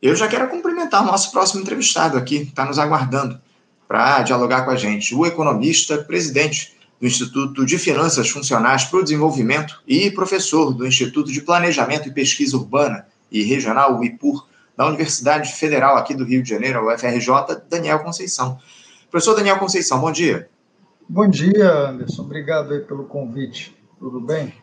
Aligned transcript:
Eu 0.00 0.14
já 0.14 0.28
quero 0.28 0.48
cumprimentar 0.48 1.02
o 1.02 1.06
nosso 1.06 1.32
próximo 1.32 1.60
entrevistado 1.60 2.16
aqui, 2.16 2.36
está 2.36 2.64
nos 2.64 2.78
aguardando 2.78 3.40
para 3.86 4.22
dialogar 4.22 4.64
com 4.64 4.70
a 4.70 4.76
gente, 4.76 5.14
o 5.14 5.26
economista, 5.26 5.98
presidente 5.98 6.76
do 7.00 7.06
Instituto 7.06 7.64
de 7.64 7.78
Finanças 7.78 8.28
Funcionais 8.28 8.84
para 8.84 9.00
o 9.00 9.02
Desenvolvimento 9.02 9.82
e 9.86 10.10
professor 10.10 10.72
do 10.72 10.86
Instituto 10.86 11.32
de 11.32 11.40
Planejamento 11.40 12.08
e 12.08 12.12
Pesquisa 12.12 12.56
Urbana 12.56 13.06
e 13.30 13.42
Regional, 13.42 13.98
o 13.98 14.04
IPUR, 14.04 14.46
da 14.76 14.86
Universidade 14.86 15.52
Federal 15.54 15.96
aqui 15.96 16.14
do 16.14 16.24
Rio 16.24 16.42
de 16.42 16.48
Janeiro, 16.48 16.84
o 16.84 16.94
UFRJ, 16.94 17.62
Daniel 17.68 17.98
Conceição. 18.00 18.58
Professor 19.10 19.34
Daniel 19.34 19.58
Conceição, 19.58 20.00
bom 20.00 20.12
dia. 20.12 20.48
Bom 21.08 21.28
dia, 21.28 21.88
Anderson. 21.88 22.22
Obrigado 22.22 22.84
pelo 22.84 23.04
convite. 23.04 23.76
Tudo 23.98 24.20
bem? 24.20 24.54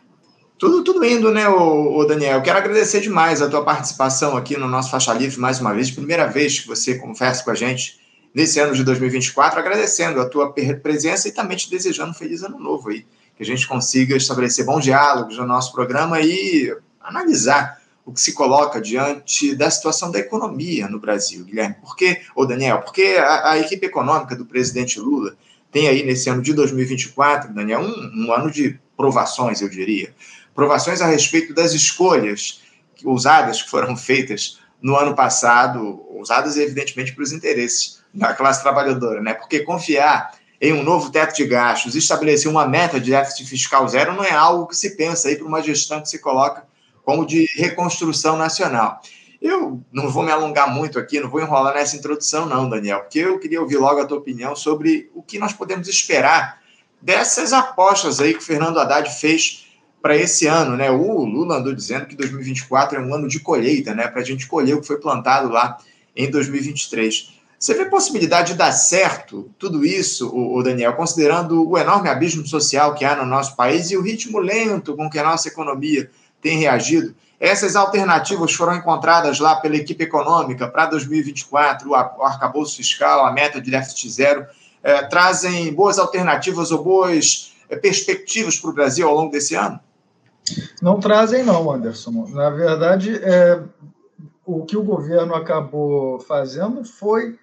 Tudo, 0.58 0.82
tudo 0.82 1.04
indo, 1.04 1.30
né, 1.30 1.46
o, 1.46 2.02
Daniel? 2.06 2.40
Quero 2.40 2.56
agradecer 2.56 3.02
demais 3.02 3.42
a 3.42 3.48
tua 3.48 3.62
participação 3.62 4.38
aqui 4.38 4.56
no 4.56 4.66
nosso 4.66 4.90
Faixa 4.90 5.12
Livre 5.12 5.38
mais 5.38 5.60
uma 5.60 5.74
vez. 5.74 5.90
Primeira 5.90 6.26
vez 6.26 6.60
que 6.60 6.66
você 6.66 6.94
conversa 6.94 7.44
com 7.44 7.50
a 7.50 7.54
gente 7.54 8.00
nesse 8.34 8.58
ano 8.58 8.72
de 8.72 8.82
2024, 8.82 9.58
agradecendo 9.58 10.18
a 10.18 10.26
tua 10.26 10.54
presença 10.82 11.28
e 11.28 11.32
também 11.32 11.58
te 11.58 11.68
desejando 11.68 12.12
um 12.12 12.14
feliz 12.14 12.42
ano 12.42 12.58
novo 12.58 12.88
aí. 12.88 13.04
Que 13.36 13.42
a 13.42 13.46
gente 13.46 13.68
consiga 13.68 14.16
estabelecer 14.16 14.64
bons 14.64 14.82
diálogos 14.82 15.36
no 15.36 15.46
nosso 15.46 15.72
programa 15.74 16.22
e 16.22 16.74
analisar 17.02 17.78
o 18.06 18.10
que 18.10 18.20
se 18.20 18.32
coloca 18.32 18.80
diante 18.80 19.54
da 19.54 19.70
situação 19.70 20.10
da 20.10 20.20
economia 20.20 20.88
no 20.88 20.98
Brasil, 20.98 21.44
Guilherme. 21.44 21.74
Por 21.82 21.94
quê, 21.94 22.22
ô 22.34 22.46
Daniel? 22.46 22.80
Porque 22.80 23.16
a, 23.18 23.50
a 23.50 23.58
equipe 23.58 23.84
econômica 23.84 24.34
do 24.34 24.46
presidente 24.46 24.98
Lula 24.98 25.36
tem 25.70 25.86
aí 25.86 26.02
nesse 26.02 26.30
ano 26.30 26.40
de 26.40 26.54
2024, 26.54 27.52
Daniel, 27.52 27.80
um, 27.80 28.24
um 28.24 28.32
ano 28.32 28.50
de 28.50 28.80
provações, 28.96 29.60
eu 29.60 29.68
diria 29.68 30.14
provações 30.56 31.00
a 31.02 31.06
respeito 31.06 31.54
das 31.54 31.72
escolhas 31.72 32.62
ousadas 33.04 33.62
que 33.62 33.70
foram 33.70 33.96
feitas 33.96 34.58
no 34.80 34.96
ano 34.96 35.14
passado, 35.14 36.02
usadas 36.18 36.56
evidentemente 36.56 37.12
para 37.12 37.22
os 37.22 37.30
interesses 37.30 38.00
da 38.12 38.32
classe 38.32 38.62
trabalhadora, 38.62 39.20
né? 39.20 39.34
Porque 39.34 39.60
confiar 39.60 40.34
em 40.60 40.72
um 40.72 40.82
novo 40.82 41.10
teto 41.10 41.36
de 41.36 41.44
gastos, 41.44 41.94
estabelecer 41.94 42.50
uma 42.50 42.66
meta 42.66 42.98
de 42.98 43.10
déficit 43.10 43.46
fiscal 43.46 43.86
zero 43.86 44.14
não 44.14 44.24
é 44.24 44.32
algo 44.32 44.66
que 44.66 44.74
se 44.74 44.96
pensa 44.96 45.28
aí 45.28 45.36
para 45.36 45.46
uma 45.46 45.62
gestão 45.62 46.00
que 46.00 46.08
se 46.08 46.18
coloca 46.18 46.64
como 47.04 47.26
de 47.26 47.46
reconstrução 47.54 48.36
nacional. 48.36 49.00
Eu 49.40 49.82
não 49.92 50.08
vou 50.08 50.22
me 50.22 50.32
alongar 50.32 50.72
muito 50.72 50.98
aqui, 50.98 51.20
não 51.20 51.28
vou 51.28 51.40
enrolar 51.40 51.74
nessa 51.74 51.94
introdução, 51.94 52.46
não, 52.46 52.68
Daniel, 52.68 53.00
porque 53.00 53.18
eu 53.18 53.38
queria 53.38 53.60
ouvir 53.60 53.76
logo 53.76 54.00
a 54.00 54.06
tua 54.06 54.16
opinião 54.16 54.56
sobre 54.56 55.10
o 55.14 55.22
que 55.22 55.38
nós 55.38 55.52
podemos 55.52 55.86
esperar 55.88 56.62
dessas 57.02 57.52
apostas 57.52 58.18
aí 58.18 58.32
que 58.32 58.40
o 58.40 58.42
Fernando 58.42 58.80
Haddad 58.80 59.10
fez 59.20 59.65
para 60.06 60.16
esse 60.16 60.46
ano, 60.46 60.76
né? 60.76 60.88
O 60.88 61.24
Lula 61.24 61.56
andou 61.56 61.74
dizendo 61.74 62.06
que 62.06 62.14
2024 62.14 62.96
é 62.96 63.02
um 63.02 63.12
ano 63.12 63.26
de 63.26 63.40
colheita, 63.40 63.92
né? 63.92 64.06
Para 64.06 64.20
a 64.20 64.24
gente 64.24 64.46
colher 64.46 64.76
o 64.76 64.80
que 64.80 64.86
foi 64.86 65.00
plantado 65.00 65.48
lá 65.48 65.78
em 66.14 66.30
2023. 66.30 67.34
Você 67.58 67.74
vê 67.74 67.86
possibilidade 67.86 68.52
de 68.52 68.54
dar 68.54 68.70
certo 68.70 69.50
tudo 69.58 69.84
isso, 69.84 70.30
o 70.32 70.62
Daniel, 70.62 70.92
considerando 70.92 71.68
o 71.68 71.76
enorme 71.76 72.08
abismo 72.08 72.46
social 72.46 72.94
que 72.94 73.04
há 73.04 73.16
no 73.16 73.26
nosso 73.26 73.56
país 73.56 73.90
e 73.90 73.96
o 73.96 74.00
ritmo 74.00 74.38
lento 74.38 74.94
com 74.94 75.10
que 75.10 75.18
a 75.18 75.24
nossa 75.24 75.48
economia 75.48 76.08
tem 76.40 76.56
reagido? 76.56 77.12
Essas 77.40 77.74
alternativas 77.74 78.52
foram 78.52 78.76
encontradas 78.76 79.40
lá 79.40 79.56
pela 79.56 79.74
equipe 79.74 80.04
econômica 80.04 80.68
para 80.68 80.86
2024, 80.86 81.90
o 81.90 81.96
arcabouço 81.96 82.76
fiscal, 82.76 83.26
a 83.26 83.32
meta 83.32 83.60
de 83.60 83.72
déficit 83.72 84.08
zero, 84.08 84.46
eh, 84.84 85.02
trazem 85.08 85.74
boas 85.74 85.98
alternativas 85.98 86.70
ou 86.70 86.84
boas 86.84 87.56
eh, 87.68 87.74
perspectivas 87.74 88.56
para 88.56 88.70
o 88.70 88.72
Brasil 88.72 89.08
ao 89.08 89.16
longo 89.16 89.32
desse 89.32 89.56
ano? 89.56 89.80
Não 90.80 91.00
trazem, 91.00 91.44
não, 91.44 91.70
Anderson. 91.70 92.28
Na 92.28 92.50
verdade, 92.50 93.16
é, 93.16 93.62
o 94.44 94.64
que 94.64 94.76
o 94.76 94.82
governo 94.82 95.34
acabou 95.34 96.20
fazendo 96.20 96.84
foi 96.84 97.38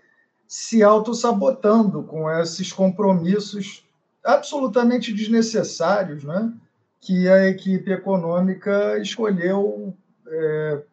se 0.47 0.83
autossabotando 0.83 2.03
com 2.03 2.29
esses 2.29 2.71
compromissos 2.71 3.85
absolutamente 4.23 5.11
desnecessários, 5.11 6.23
né? 6.23 6.53
que 7.01 7.27
a 7.27 7.49
equipe 7.49 7.91
econômica 7.91 8.97
escolheu 8.97 9.93
é, 10.25 10.83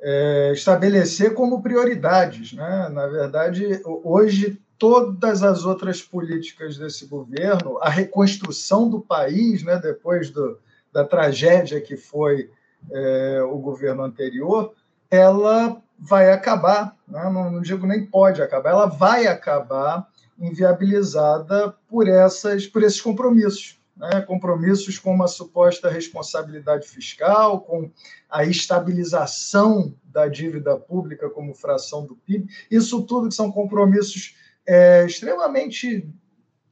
é, 0.00 0.52
estabelecer 0.52 1.32
como 1.32 1.62
prioridades. 1.62 2.52
Né? 2.52 2.88
Na 2.92 3.06
verdade, 3.06 3.80
hoje, 4.04 4.60
todas 4.78 5.42
as 5.42 5.64
outras 5.64 6.02
políticas 6.02 6.76
desse 6.76 7.06
governo, 7.06 7.78
a 7.80 7.88
reconstrução 7.88 8.90
do 8.90 9.00
país, 9.00 9.62
né, 9.62 9.78
depois 9.78 10.30
do, 10.30 10.58
da 10.96 11.04
tragédia 11.04 11.78
que 11.78 11.94
foi 11.94 12.50
é, 12.90 13.42
o 13.42 13.58
governo 13.58 14.02
anterior, 14.02 14.72
ela 15.10 15.82
vai 15.98 16.32
acabar, 16.32 16.96
né? 17.06 17.22
não, 17.24 17.50
não, 17.50 17.60
digo 17.60 17.86
nem 17.86 18.06
pode 18.06 18.40
acabar, 18.40 18.70
ela 18.70 18.86
vai 18.86 19.26
acabar 19.26 20.08
inviabilizada 20.38 21.74
por, 21.86 22.08
essas, 22.08 22.66
por 22.66 22.82
esses 22.82 22.98
compromissos. 22.98 23.78
Né? 23.94 24.22
Compromissos 24.22 24.98
com 24.98 25.12
uma 25.12 25.28
suposta 25.28 25.90
responsabilidade 25.90 26.88
fiscal, 26.88 27.60
com 27.60 27.90
a 28.30 28.46
estabilização 28.46 29.94
da 30.04 30.28
dívida 30.28 30.78
pública 30.78 31.28
como 31.28 31.52
fração 31.52 32.06
do 32.06 32.16
PIB. 32.16 32.48
Isso 32.70 33.02
tudo 33.02 33.28
que 33.28 33.34
são 33.34 33.52
compromissos 33.52 34.34
é, 34.66 35.04
extremamente 35.04 36.08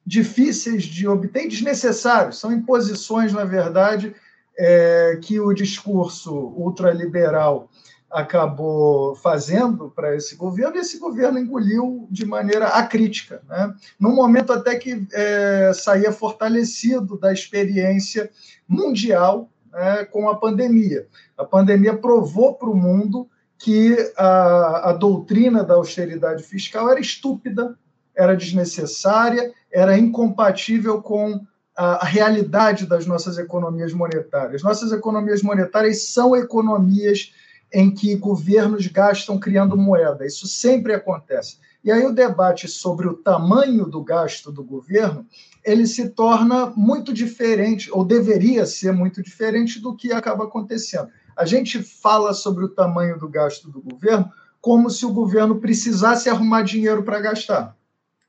difíceis 0.06 0.84
de 0.84 1.09
obter 1.09 1.48
desnecessários. 1.48 2.38
São 2.38 2.53
imposições, 2.53 3.32
na 3.32 3.44
verdade, 3.44 4.15
é, 4.56 5.19
que 5.22 5.41
o 5.41 5.53
discurso 5.53 6.32
ultraliberal 6.34 7.69
acabou 8.10 9.16
fazendo 9.16 9.91
para 9.91 10.15
esse 10.15 10.37
governo, 10.37 10.76
e 10.76 10.81
esse 10.81 11.00
governo 11.00 11.37
engoliu 11.37 12.06
de 12.09 12.25
maneira 12.25 12.69
acrítica, 12.69 13.42
né? 13.48 13.75
num 13.98 14.15
momento 14.15 14.53
até 14.53 14.76
que 14.76 15.04
é, 15.12 15.72
saía 15.75 16.12
fortalecido 16.12 17.19
da 17.19 17.32
experiência 17.32 18.31
mundial 18.69 19.50
né, 19.72 20.04
com 20.04 20.28
a 20.28 20.36
pandemia. 20.36 21.09
A 21.36 21.44
pandemia 21.44 21.97
provou 21.97 22.54
para 22.54 22.71
o 22.71 22.76
mundo 22.76 23.28
que 23.59 23.97
a, 24.16 24.91
a 24.91 24.92
doutrina 24.92 25.65
da 25.65 25.75
austeridade 25.75 26.44
fiscal 26.44 26.88
era 26.88 27.00
estúpida, 27.00 27.76
era 28.17 28.37
desnecessária, 28.37 29.53
era 29.73 29.99
incompatível 29.99 31.03
com 31.03 31.41
a, 31.77 32.03
a 32.03 32.05
realidade 32.05 32.87
das 32.87 33.07
nossas 33.07 33.39
economias 33.39 33.93
monetárias. 33.93 34.63
Nossas 34.63 34.93
economias 34.93 35.43
monetárias 35.43 36.07
são 36.09 36.37
economias 36.37 37.33
em 37.73 37.91
que 37.91 38.15
governos 38.15 38.87
gastam 38.87 39.39
criando 39.39 39.77
moeda. 39.77 40.25
Isso 40.25 40.47
sempre 40.47 40.95
acontece. 40.95 41.59
E 41.83 41.91
aí 41.91 42.07
o 42.07 42.15
debate 42.15 42.69
sobre 42.69 43.09
o 43.09 43.15
tamanho 43.15 43.85
do 43.85 44.03
gasto 44.03 44.51
do 44.51 44.63
governo, 44.63 45.27
ele 45.65 45.87
se 45.87 46.09
torna 46.11 46.73
muito 46.77 47.13
diferente, 47.13 47.91
ou 47.93 48.05
deveria 48.05 48.65
ser 48.65 48.93
muito 48.93 49.23
diferente 49.23 49.81
do 49.81 49.95
que 49.95 50.13
acaba 50.13 50.45
acontecendo. 50.45 51.09
A 51.37 51.45
gente 51.45 51.83
fala 51.83 52.33
sobre 52.33 52.65
o 52.65 52.69
tamanho 52.69 53.19
do 53.19 53.29
gasto 53.29 53.69
do 53.69 53.83
governo 53.83 54.31
como 54.61 54.89
se 54.89 55.05
o 55.05 55.13
governo 55.13 55.57
precisasse 55.57 56.31
arrumar 56.31 56.63
dinheiro 56.63 57.03
para 57.03 57.21
gastar. 57.21 57.77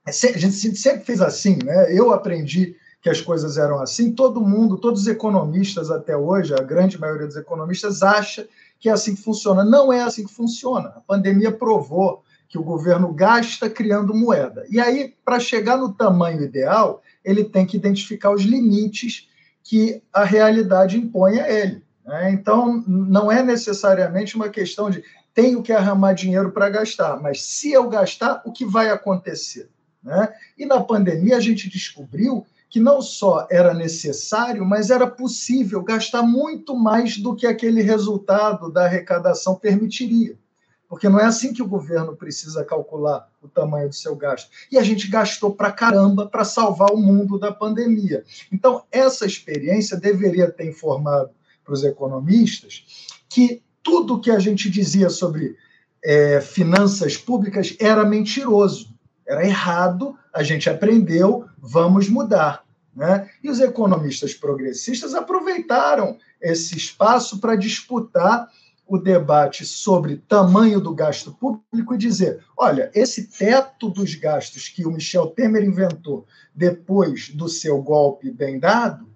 É 0.06 0.10
a 0.10 0.38
gente 0.38 0.78
sempre 0.78 1.04
fez 1.04 1.22
assim, 1.22 1.58
né? 1.64 1.92
Eu 1.92 2.14
aprendi 2.14 2.76
que 3.02 3.10
as 3.10 3.22
coisas 3.22 3.58
eram 3.58 3.80
assim. 3.80 4.14
Todo 4.14 4.42
mundo, 4.42 4.78
todos 4.78 5.02
os 5.02 5.08
economistas 5.08 5.90
até 5.90 6.16
hoje, 6.16 6.54
a 6.54 6.62
grande 6.62 7.00
maioria 7.00 7.28
dos 7.28 7.36
economistas 7.36 8.04
acha 8.04 8.48
que 8.80 8.90
é 8.90 8.92
assim 8.92 9.16
que 9.16 9.22
funciona. 9.22 9.64
Não 9.64 9.92
é 9.92 10.02
assim 10.02 10.26
que 10.26 10.34
funciona. 10.34 10.90
A 10.90 11.02
pandemia 11.02 11.52
provou 11.52 12.24
que 12.48 12.58
o 12.58 12.64
governo 12.64 13.12
gasta 13.12 13.70
criando 13.70 14.14
moeda. 14.14 14.66
E 14.70 14.80
aí, 14.80 15.14
para 15.24 15.40
chegar 15.40 15.78
no 15.78 15.94
tamanho 15.94 16.44
ideal, 16.44 17.02
ele 17.24 17.44
tem 17.44 17.66
que 17.66 17.78
identificar 17.78 18.32
os 18.32 18.44
limites 18.44 19.28
que 19.64 20.02
a 20.14 20.24
realidade 20.24 20.98
impõe 20.98 21.40
a 21.40 21.50
ele. 21.50 21.84
Né? 22.06 22.32
Então, 22.32 22.84
não 22.88 23.32
é 23.32 23.42
necessariamente 23.42 24.36
uma 24.36 24.50
questão 24.50 24.90
de 24.90 25.04
tenho 25.34 25.62
que 25.62 25.74
arrumar 25.74 26.14
dinheiro 26.14 26.52
para 26.52 26.70
gastar, 26.70 27.22
mas 27.22 27.42
se 27.42 27.72
eu 27.72 27.90
gastar, 27.90 28.42
o 28.46 28.52
que 28.52 28.64
vai 28.64 28.90
acontecer? 28.90 29.70
Né? 30.06 30.32
E 30.56 30.66
na 30.68 30.80
pandemia 30.82 31.36
a 31.36 31.42
gente 31.42 31.68
descobriu 31.68 32.46
que 32.70 32.80
não 32.80 33.02
só 33.02 33.48
era 33.50 33.74
necessário, 33.74 34.64
mas 34.64 34.92
era 34.92 35.08
possível 35.08 35.82
gastar 35.82 36.22
muito 36.22 36.76
mais 36.76 37.18
do 37.18 37.36
que 37.36 37.48
aquele 37.48 37.82
resultado 37.82 38.72
da 38.72 38.86
arrecadação 38.86 39.56
permitiria. 39.56 40.38
Porque 40.88 41.10
não 41.10 41.20
é 41.20 41.26
assim 41.26 41.52
que 41.52 41.64
o 41.64 41.68
governo 41.68 42.16
precisa 42.16 42.64
calcular 42.64 43.28
o 43.42 43.48
tamanho 43.48 43.90
do 43.90 43.96
seu 43.96 44.16
gasto. 44.16 44.52
E 44.72 44.78
a 44.78 44.84
gente 44.84 45.08
gastou 45.08 45.52
para 45.56 45.72
caramba 45.72 46.28
para 46.28 46.46
salvar 46.46 46.92
o 46.92 46.98
mundo 46.98 47.40
da 47.40 47.52
pandemia. 47.52 48.24
Então, 48.52 48.84
essa 48.92 49.26
experiência 49.26 49.98
deveria 49.98 50.52
ter 50.52 50.68
informado 50.68 51.32
para 51.64 51.74
os 51.74 51.84
economistas 51.84 53.08
que 53.28 53.64
tudo 53.82 54.22
que 54.22 54.30
a 54.30 54.38
gente 54.38 54.70
dizia 54.70 55.10
sobre 55.10 55.58
é, 56.04 56.40
finanças 56.40 57.18
públicas 57.18 57.76
era 57.80 58.06
mentiroso 58.06 58.95
era 59.28 59.46
errado, 59.46 60.18
a 60.34 60.44
gente 60.44 60.70
aprendeu, 60.70 61.46
vamos 61.58 62.10
mudar. 62.10 62.64
Né? 62.96 63.30
E 63.44 63.50
os 63.50 63.60
economistas 63.60 64.34
progressistas 64.34 65.14
aproveitaram 65.14 66.18
esse 66.42 66.78
espaço 66.78 67.40
para 67.40 67.56
disputar 67.56 68.48
o 68.88 68.98
debate 68.98 69.66
sobre 69.66 70.18
tamanho 70.28 70.80
do 70.80 70.94
gasto 70.94 71.34
público 71.34 71.94
e 71.94 71.98
dizer: 71.98 72.44
olha, 72.56 72.92
esse 72.94 73.28
teto 73.28 73.90
dos 73.90 74.16
gastos 74.16 74.70
que 74.70 74.86
o 74.86 74.92
Michel 74.92 75.28
Temer 75.28 75.64
inventou 75.64 76.26
depois 76.54 77.30
do 77.30 77.50
seu 77.50 77.82
golpe 77.82 78.32
bem 78.32 78.60
dado 78.60 79.14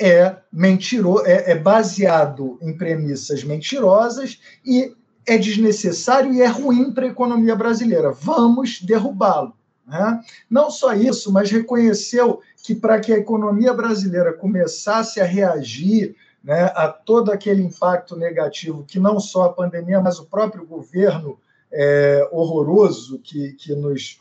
é 0.00 0.34
mentiroso, 0.50 1.26
é, 1.26 1.52
é 1.52 1.54
baseado 1.54 2.58
em 2.62 2.74
premissas 2.74 3.44
mentirosas 3.44 4.40
e 4.64 4.96
é 5.26 5.38
desnecessário 5.38 6.32
e 6.32 6.42
é 6.42 6.46
ruim 6.46 6.92
para 6.92 7.04
a 7.04 7.10
economia 7.10 7.54
brasileira. 7.54 8.10
Vamos 8.10 8.80
derrubá-lo. 8.80 9.54
Né? 9.86 10.20
Não 10.48 10.70
só 10.70 10.94
isso, 10.94 11.32
mas 11.32 11.50
reconheceu 11.50 12.40
que 12.62 12.74
para 12.74 13.00
que 13.00 13.12
a 13.12 13.18
economia 13.18 13.72
brasileira 13.74 14.32
começasse 14.32 15.20
a 15.20 15.24
reagir 15.24 16.14
né, 16.42 16.64
a 16.74 16.88
todo 16.88 17.30
aquele 17.30 17.62
impacto 17.62 18.16
negativo 18.16 18.84
que 18.86 18.98
não 18.98 19.20
só 19.20 19.44
a 19.44 19.52
pandemia, 19.52 20.00
mas 20.00 20.18
o 20.18 20.26
próprio 20.26 20.64
governo 20.64 21.38
é, 21.72 22.28
horroroso 22.32 23.18
que, 23.18 23.52
que 23.52 23.74
nos 23.74 24.20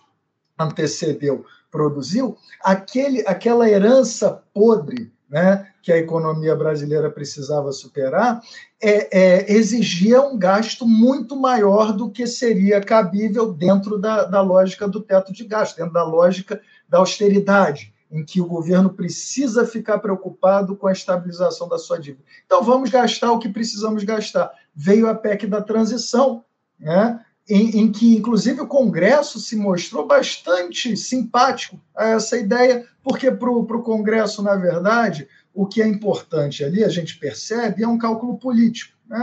antecedeu 0.57 1.45
produziu, 1.71 2.35
aquele, 2.61 3.23
aquela 3.25 3.69
herança 3.69 4.43
podre 4.53 5.11
né, 5.29 5.68
que 5.81 5.91
a 5.91 5.97
economia 5.97 6.55
brasileira 6.55 7.09
precisava 7.09 7.71
superar, 7.71 8.41
é, 8.81 9.19
é, 9.19 9.53
exigia 9.53 10.21
um 10.21 10.37
gasto 10.37 10.87
muito 10.87 11.35
maior 11.35 11.93
do 11.93 12.09
que 12.09 12.27
seria 12.27 12.81
cabível 12.81 13.53
dentro 13.53 13.97
da, 13.97 14.25
da 14.25 14.41
lógica 14.41 14.87
do 14.87 15.01
teto 15.01 15.33
de 15.33 15.45
gasto, 15.45 15.77
dentro 15.77 15.93
da 15.93 16.03
lógica 16.03 16.61
da 16.87 16.99
austeridade 16.99 17.93
em 18.11 18.25
que 18.25 18.41
o 18.41 18.45
governo 18.45 18.89
precisa 18.89 19.65
ficar 19.65 19.99
preocupado 19.99 20.75
com 20.75 20.87
a 20.87 20.91
estabilização 20.91 21.67
da 21.67 21.77
sua 21.77 21.99
dívida. 21.99 22.23
Então, 22.45 22.63
vamos 22.63 22.89
gastar 22.89 23.31
o 23.31 23.39
que 23.39 23.49
precisamos 23.49 24.03
gastar. 24.03 24.51
Veio 24.73 25.07
a 25.07 25.13
PEC 25.13 25.45
da 25.45 25.61
transição, 25.61 26.43
né, 26.79 27.23
em, 27.47 27.81
em 27.81 27.91
que, 27.91 28.15
inclusive, 28.15 28.61
o 28.61 28.67
Congresso 28.67 29.39
se 29.39 29.55
mostrou 29.55 30.05
bastante 30.05 30.95
simpático 30.95 31.79
a 31.95 32.09
essa 32.09 32.37
ideia, 32.37 32.85
porque 33.03 33.31
para 33.31 33.49
o 33.49 33.83
Congresso, 33.83 34.41
na 34.41 34.55
verdade, 34.55 35.27
o 35.59 35.65
que 35.65 35.81
é 35.81 35.85
importante 35.85 36.63
ali, 36.63 36.85
a 36.85 36.87
gente 36.87 37.19
percebe, 37.19 37.83
é 37.83 37.87
um 37.87 37.97
cálculo 37.97 38.37
político. 38.37 38.97
Né? 39.09 39.19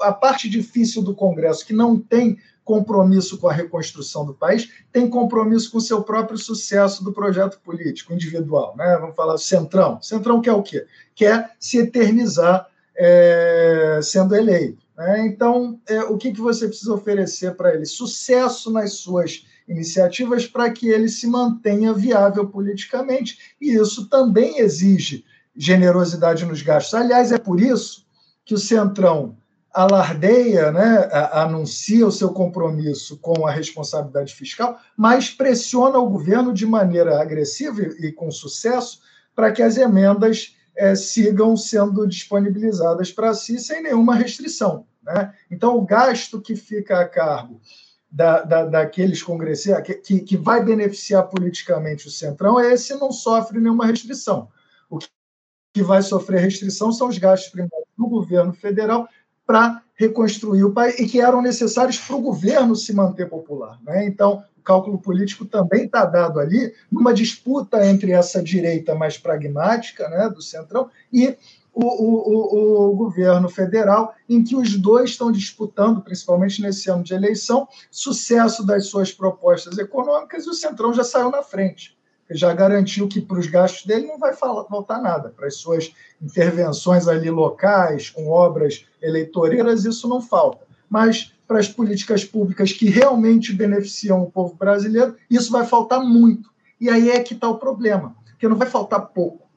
A 0.00 0.10
parte 0.10 0.48
difícil 0.48 1.02
do 1.02 1.14
Congresso, 1.14 1.66
que 1.66 1.74
não 1.74 1.98
tem 1.98 2.38
compromisso 2.64 3.36
com 3.36 3.46
a 3.46 3.52
reconstrução 3.52 4.24
do 4.24 4.32
país, 4.32 4.70
tem 4.90 5.06
compromisso 5.06 5.70
com 5.70 5.76
o 5.76 5.82
seu 5.82 6.02
próprio 6.02 6.38
sucesso 6.38 7.04
do 7.04 7.12
projeto 7.12 7.60
político 7.60 8.14
individual. 8.14 8.74
Né? 8.74 8.96
Vamos 8.98 9.14
falar 9.14 9.36
Centrão. 9.36 10.00
Centrão 10.00 10.40
quer 10.40 10.54
o 10.54 10.62
quê? 10.62 10.86
Quer 11.14 11.50
se 11.60 11.76
eternizar 11.76 12.66
é, 12.96 14.00
sendo 14.02 14.34
eleito. 14.34 14.82
Né? 14.96 15.26
Então, 15.26 15.78
é, 15.86 16.00
o 16.04 16.16
que, 16.16 16.32
que 16.32 16.40
você 16.40 16.66
precisa 16.66 16.94
oferecer 16.94 17.54
para 17.54 17.74
ele? 17.74 17.84
Sucesso 17.84 18.72
nas 18.72 18.94
suas 18.94 19.46
iniciativas 19.68 20.46
para 20.46 20.70
que 20.70 20.88
ele 20.88 21.08
se 21.08 21.26
mantenha 21.26 21.92
viável 21.92 22.48
politicamente. 22.48 23.38
E 23.60 23.74
isso 23.74 24.08
também 24.08 24.58
exige 24.58 25.24
generosidade 25.54 26.44
nos 26.44 26.62
gastos. 26.62 26.94
Aliás, 26.94 27.32
é 27.32 27.38
por 27.38 27.60
isso 27.60 28.06
que 28.44 28.54
o 28.54 28.58
Centrão 28.58 29.36
alardeia, 29.72 30.72
né, 30.72 31.08
anuncia 31.30 32.06
o 32.06 32.12
seu 32.12 32.30
compromisso 32.30 33.18
com 33.18 33.46
a 33.46 33.50
responsabilidade 33.50 34.34
fiscal, 34.34 34.80
mas 34.96 35.30
pressiona 35.30 35.98
o 35.98 36.08
governo 36.08 36.52
de 36.52 36.66
maneira 36.66 37.20
agressiva 37.20 37.82
e 37.82 38.10
com 38.10 38.30
sucesso 38.30 39.00
para 39.36 39.52
que 39.52 39.62
as 39.62 39.76
emendas 39.76 40.56
é, 40.74 40.94
sigam 40.94 41.56
sendo 41.56 42.06
disponibilizadas 42.06 43.12
para 43.12 43.34
si 43.34 43.58
sem 43.58 43.82
nenhuma 43.82 44.14
restrição. 44.14 44.86
Né? 45.02 45.32
Então, 45.50 45.76
o 45.76 45.84
gasto 45.84 46.40
que 46.40 46.56
fica 46.56 47.00
a 47.00 47.08
cargo 47.08 47.60
da, 48.10 48.42
da, 48.42 48.64
daqueles 48.64 49.22
congressistas, 49.22 49.82
que, 50.02 50.20
que 50.20 50.36
vai 50.36 50.64
beneficiar 50.64 51.24
politicamente 51.28 52.06
o 52.06 52.10
Centrão, 52.10 52.58
é 52.58 52.72
esse 52.72 52.94
não 52.94 53.12
sofre 53.12 53.60
nenhuma 53.60 53.86
restrição. 53.86 54.48
O 54.88 54.98
que 54.98 55.82
vai 55.82 56.02
sofrer 56.02 56.40
restrição 56.40 56.90
são 56.90 57.08
os 57.08 57.18
gastos 57.18 57.50
primários 57.50 57.88
do 57.96 58.06
governo 58.06 58.52
federal 58.52 59.08
para 59.46 59.82
reconstruir 59.94 60.62
o 60.62 60.72
país 60.72 60.98
e 60.98 61.06
que 61.06 61.20
eram 61.20 61.42
necessários 61.42 61.98
para 61.98 62.16
o 62.16 62.20
governo 62.20 62.76
se 62.76 62.94
manter 62.94 63.28
popular. 63.28 63.78
Né? 63.82 64.06
Então, 64.06 64.44
o 64.56 64.62
cálculo 64.62 64.98
político 64.98 65.44
também 65.44 65.86
está 65.86 66.04
dado 66.04 66.38
ali 66.38 66.72
numa 66.90 67.12
disputa 67.12 67.84
entre 67.86 68.12
essa 68.12 68.42
direita 68.42 68.94
mais 68.94 69.18
pragmática 69.18 70.08
né, 70.08 70.28
do 70.28 70.42
Centrão 70.42 70.90
e 71.12 71.36
o, 71.72 71.84
o, 71.84 72.90
o, 72.90 72.96
governo 72.96 73.48
federal, 73.48 74.14
em 74.28 74.42
que 74.42 74.56
os 74.56 74.76
dois 74.76 75.10
estão 75.10 75.30
disputando, 75.30 76.02
principalmente 76.02 76.60
nesse 76.60 76.90
ano 76.90 77.04
de 77.04 77.14
eleição, 77.14 77.68
sucesso 77.90 78.66
das 78.66 78.86
suas 78.86 79.12
propostas 79.12 79.78
econômicas 79.78 80.46
e 80.46 80.50
o 80.50 80.54
Centrão 80.54 80.92
já 80.92 81.04
saiu 81.04 81.30
na 81.30 81.42
frente 81.42 81.98
já 82.30 82.52
garantiu 82.52 83.08
que 83.08 83.20
para 83.20 83.38
os 83.38 83.46
gastos 83.46 83.86
dele 83.86 84.06
não 84.06 84.18
vai 84.18 84.34
faltar 84.34 85.00
nada. 85.00 85.30
Para 85.30 85.46
as 85.46 85.56
suas 85.56 85.92
intervenções 86.20 87.08
ali 87.08 87.30
locais, 87.30 88.10
com 88.10 88.28
obras 88.28 88.84
eleitoreiras, 89.00 89.84
isso 89.84 90.08
não 90.08 90.20
falta. 90.20 90.66
Mas 90.90 91.32
para 91.46 91.58
as 91.58 91.68
políticas 91.68 92.24
públicas 92.24 92.72
que 92.72 92.90
realmente 92.90 93.54
beneficiam 93.54 94.22
o 94.22 94.30
povo 94.30 94.54
brasileiro, 94.54 95.16
isso 95.30 95.50
vai 95.50 95.66
faltar 95.66 96.02
muito. 96.04 96.50
E 96.80 96.90
aí 96.90 97.10
é 97.10 97.20
que 97.20 97.34
está 97.34 97.48
o 97.48 97.58
problema, 97.58 98.14
porque 98.26 98.46
não 98.46 98.56
vai 98.56 98.68
faltar 98.68 99.06
pouco, 99.06 99.48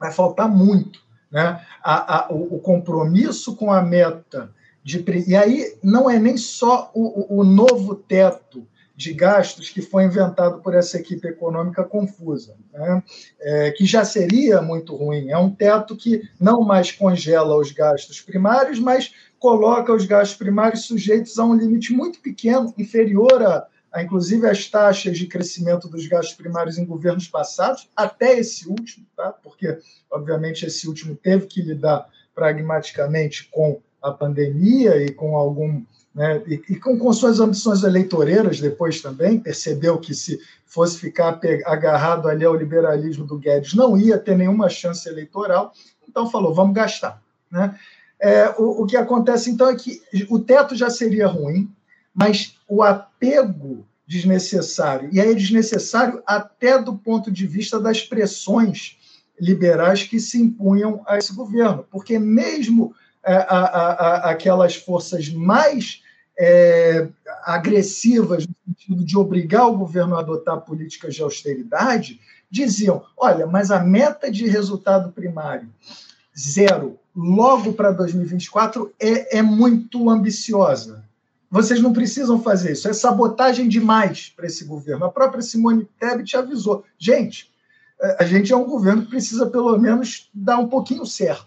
vai 0.00 0.10
faltar 0.10 0.48
muito. 0.48 1.00
Né? 1.30 1.60
A, 1.82 2.16
a, 2.16 2.32
o, 2.32 2.56
o 2.56 2.60
compromisso 2.60 3.54
com 3.54 3.70
a 3.72 3.82
meta 3.82 4.50
de. 4.82 5.04
E 5.26 5.36
aí 5.36 5.76
não 5.82 6.08
é 6.08 6.18
nem 6.18 6.36
só 6.36 6.90
o, 6.94 7.40
o, 7.40 7.44
novo 7.44 7.94
teto 7.94 8.66
de 8.96 9.12
gastos 9.12 9.70
que 9.70 9.80
foi 9.80 10.04
inventado 10.04 10.60
por 10.60 10.74
essa 10.74 10.98
equipe 10.98 11.28
econômica 11.28 11.84
confusa, 11.84 12.56
né? 12.72 13.02
é, 13.40 13.70
que 13.70 13.84
já 13.84 14.04
seria 14.04 14.60
muito 14.60 14.96
ruim. 14.96 15.28
É 15.28 15.38
um 15.38 15.50
teto 15.50 15.94
que 15.94 16.22
não 16.40 16.62
mais 16.62 16.90
congela 16.90 17.56
os 17.56 17.70
gastos 17.70 18.20
primários, 18.20 18.80
mas 18.80 19.12
coloca 19.38 19.92
os 19.92 20.04
gastos 20.04 20.36
primários 20.36 20.86
sujeitos 20.86 21.38
a 21.38 21.44
um 21.44 21.54
limite 21.54 21.92
muito 21.92 22.20
pequeno, 22.20 22.74
inferior 22.76 23.42
a 23.42 23.66
inclusive 23.96 24.46
as 24.46 24.66
taxas 24.66 25.16
de 25.16 25.26
crescimento 25.26 25.88
dos 25.88 26.06
gastos 26.06 26.34
primários 26.34 26.78
em 26.78 26.84
governos 26.84 27.26
passados, 27.28 27.88
até 27.96 28.38
esse 28.38 28.68
último, 28.68 29.06
tá? 29.16 29.32
porque, 29.32 29.78
obviamente, 30.10 30.66
esse 30.66 30.86
último 30.86 31.16
teve 31.16 31.46
que 31.46 31.62
lidar 31.62 32.06
pragmaticamente 32.34 33.48
com 33.50 33.80
a 34.02 34.12
pandemia 34.12 35.02
e 35.02 35.10
com 35.12 35.36
algum 35.36 35.82
né? 36.14 36.42
e, 36.46 36.54
e 36.70 36.76
com, 36.76 36.98
com, 36.98 37.12
suas 37.12 37.38
ambições 37.38 37.84
eleitoreiras 37.84 38.60
depois 38.60 39.00
também, 39.00 39.38
percebeu 39.38 39.98
que 39.98 40.14
se 40.14 40.38
fosse 40.66 40.98
ficar 40.98 41.40
agarrado 41.64 42.28
ali 42.28 42.44
ao 42.44 42.54
liberalismo 42.54 43.24
do 43.24 43.38
Guedes, 43.38 43.74
não 43.74 43.96
ia 43.96 44.18
ter 44.18 44.36
nenhuma 44.36 44.68
chance 44.68 45.08
eleitoral, 45.08 45.72
então 46.08 46.30
falou, 46.30 46.52
vamos 46.52 46.74
gastar. 46.74 47.22
Né? 47.50 47.78
É, 48.20 48.48
o, 48.58 48.82
o 48.82 48.86
que 48.86 48.96
acontece 48.96 49.50
então 49.50 49.68
é 49.68 49.76
que 49.76 50.02
o 50.28 50.40
teto 50.40 50.74
já 50.74 50.90
seria 50.90 51.26
ruim, 51.26 51.70
mas 52.12 52.57
o 52.68 52.82
apego 52.82 53.86
desnecessário, 54.06 55.08
e 55.12 55.20
aí 55.20 55.32
é 55.32 55.34
desnecessário 55.34 56.22
até 56.26 56.80
do 56.80 56.96
ponto 56.96 57.30
de 57.30 57.46
vista 57.46 57.80
das 57.80 58.02
pressões 58.02 58.96
liberais 59.40 60.02
que 60.02 60.18
se 60.18 60.40
impunham 60.40 61.02
a 61.06 61.18
esse 61.18 61.34
governo, 61.34 61.86
porque 61.90 62.18
mesmo 62.18 62.94
é, 63.24 63.34
a, 63.34 63.58
a, 63.58 64.30
aquelas 64.30 64.76
forças 64.76 65.28
mais 65.28 66.02
é, 66.38 67.08
agressivas, 67.44 68.46
no 68.46 68.54
sentido 68.64 69.04
de 69.04 69.16
obrigar 69.16 69.66
o 69.66 69.76
governo 69.76 70.16
a 70.16 70.20
adotar 70.20 70.60
políticas 70.60 71.14
de 71.14 71.22
austeridade, 71.22 72.20
diziam: 72.50 73.02
olha, 73.16 73.46
mas 73.46 73.70
a 73.70 73.80
meta 73.80 74.30
de 74.30 74.46
resultado 74.46 75.12
primário 75.12 75.68
zero 76.38 76.98
logo 77.14 77.72
para 77.72 77.90
2024 77.90 78.94
é, 79.00 79.38
é 79.38 79.42
muito 79.42 80.08
ambiciosa. 80.08 81.04
Vocês 81.50 81.80
não 81.80 81.92
precisam 81.92 82.42
fazer 82.42 82.72
isso, 82.72 82.88
é 82.88 82.92
sabotagem 82.92 83.68
demais 83.68 84.32
para 84.36 84.46
esse 84.46 84.64
governo. 84.64 85.06
A 85.06 85.10
própria 85.10 85.42
Simone 85.42 85.88
Tebet 85.98 86.36
avisou: 86.36 86.84
gente, 86.98 87.50
a 88.18 88.24
gente 88.24 88.52
é 88.52 88.56
um 88.56 88.64
governo 88.64 89.02
que 89.02 89.10
precisa 89.10 89.46
pelo 89.46 89.76
menos 89.78 90.28
dar 90.32 90.58
um 90.58 90.68
pouquinho 90.68 91.04
certo. 91.06 91.46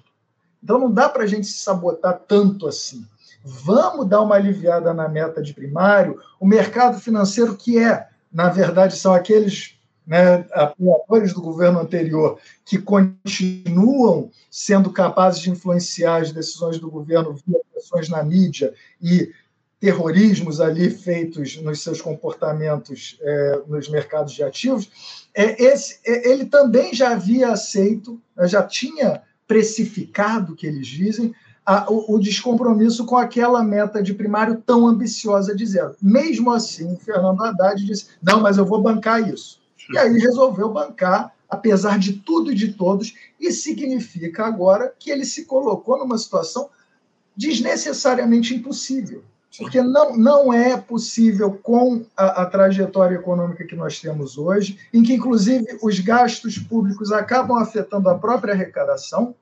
Então 0.64 0.80
não 0.80 0.92
dá 0.92 1.08
para 1.08 1.24
a 1.24 1.28
gente 1.28 1.48
se 1.48 1.60
sabotar 1.60 2.20
tanto 2.28 2.68
assim. 2.68 3.06
Vamos 3.44 4.08
dar 4.08 4.22
uma 4.22 4.36
aliviada 4.36 4.94
na 4.94 5.08
meta 5.08 5.42
de 5.42 5.54
primário. 5.54 6.20
O 6.40 6.46
mercado 6.46 7.00
financeiro, 7.00 7.56
que 7.56 7.80
é, 7.80 8.08
na 8.32 8.50
verdade, 8.50 8.96
são 8.96 9.14
aqueles 9.14 9.76
né, 10.06 10.46
apoiadores 10.52 11.34
do 11.34 11.42
governo 11.42 11.80
anterior 11.80 12.38
que 12.66 12.78
continuam 12.78 14.30
sendo 14.50 14.92
capazes 14.92 15.42
de 15.42 15.50
influenciar 15.50 16.22
as 16.22 16.32
decisões 16.32 16.80
do 16.80 16.92
governo 16.92 17.34
via 17.46 17.60
pressões 17.72 18.10
na 18.10 18.24
mídia 18.24 18.74
e 19.02 19.32
terrorismos 19.82 20.62
ali 20.62 20.92
feitos 20.92 21.60
nos 21.60 21.82
seus 21.82 22.00
comportamentos 22.00 23.18
é, 23.20 23.62
nos 23.68 23.90
mercados 23.90 24.32
de 24.32 24.44
ativos, 24.44 24.92
é, 25.34 25.62
esse, 25.62 26.00
é, 26.06 26.30
ele 26.30 26.46
também 26.46 26.94
já 26.94 27.14
havia 27.14 27.52
aceito, 27.52 28.22
já 28.44 28.62
tinha 28.62 29.24
precificado, 29.48 30.56
que 30.56 30.68
eles 30.68 30.86
dizem, 30.86 31.34
a, 31.66 31.92
o, 31.92 32.14
o, 32.14 32.20
descompromisso 32.20 33.06
com 33.06 33.18
aquela 33.18 33.64
meta 33.64 34.04
de 34.04 34.14
primário 34.14 34.62
tão 34.64 34.86
ambiciosa 34.86 35.56
de 35.56 35.66
zero. 35.66 35.96
Mesmo 36.00 36.52
assim, 36.52 36.96
Fernando 36.98 37.44
Haddad 37.44 37.84
disse: 37.84 38.10
não, 38.22 38.40
mas 38.40 38.58
eu 38.58 38.66
vou 38.66 38.82
bancar 38.82 39.28
isso. 39.28 39.60
E 39.92 39.98
aí 39.98 40.16
resolveu 40.18 40.70
bancar, 40.70 41.34
apesar 41.50 41.98
de 41.98 42.14
tudo 42.14 42.52
e 42.52 42.56
de 42.56 42.74
todos, 42.74 43.16
e 43.40 43.52
significa 43.52 44.46
agora 44.46 44.94
que 44.98 45.10
ele 45.10 45.26
se 45.26 45.46
colocou 45.46 45.98
numa 45.98 46.18
situação 46.18 46.70
desnecessariamente 47.36 48.56
impossível. 48.56 49.24
Porque 49.58 49.82
não, 49.82 50.16
não 50.18 50.54
é 50.54 50.78
possível, 50.78 51.52
com 51.52 52.06
a, 52.16 52.44
a, 52.44 52.46
trajetória 52.46 53.16
econômica 53.16 53.66
que 53.66 53.76
nós 53.76 54.00
temos 54.00 54.38
hoje, 54.38 54.80
em 54.94 55.04
que, 55.04 55.14
inclusive, 55.14 55.78
os 55.82 56.00
gastos 56.00 56.58
públicos 56.58 57.12
acabam 57.12 57.58
afetando 57.58 58.10
a 58.10 58.18
própria 58.18 58.54
arrecadação, 58.54 59.36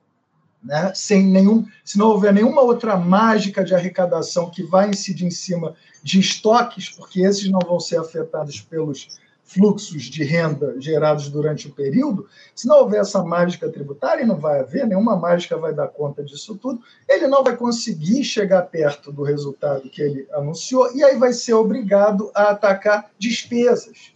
né? 0.62 0.92
sem 0.94 1.26
nenhum, 1.26 1.64
se 1.84 1.96
não 1.96 2.08
houver 2.08 2.34
nenhuma 2.34 2.60
outra 2.60 2.96
mágica 2.96 3.64
de 3.64 3.74
arrecadação 3.74 4.50
que 4.50 4.64
vai 4.64 4.90
incidir 4.90 5.26
em 5.26 5.30
cima 5.30 5.74
de 6.02 6.18
estoques, 6.18 6.88
porque 6.88 7.20
esses 7.20 7.48
não 7.48 7.60
vão 7.60 7.78
ser 7.78 7.98
afetados 7.98 8.60
pelos 8.60 9.20
fluxos 9.52 10.04
de 10.04 10.22
renda 10.22 10.76
gerados 10.78 11.28
durante 11.28 11.66
o 11.66 11.72
período, 11.72 12.28
se 12.54 12.68
não 12.68 12.78
houver 12.78 13.00
essa 13.00 13.20
mágica 13.24 13.68
tributária, 13.68 14.22
e 14.22 14.26
não 14.26 14.36
vai 14.36 14.60
haver, 14.60 14.86
nenhuma 14.86 15.16
mágica 15.16 15.56
vai 15.56 15.74
dar 15.74 15.88
conta 15.88 16.22
disso 16.22 16.54
tudo, 16.54 16.80
ele 17.08 17.26
não 17.26 17.42
vai 17.42 17.56
conseguir 17.56 18.22
chegar 18.22 18.62
perto 18.62 19.10
do 19.10 19.24
resultado 19.24 19.90
que 19.90 20.00
ele 20.00 20.28
anunciou, 20.32 20.94
e 20.94 21.02
aí 21.02 21.18
vai 21.18 21.32
ser 21.32 21.54
obrigado 21.54 22.30
a 22.32 22.50
atacar 22.50 23.10
despesas. 23.18 24.12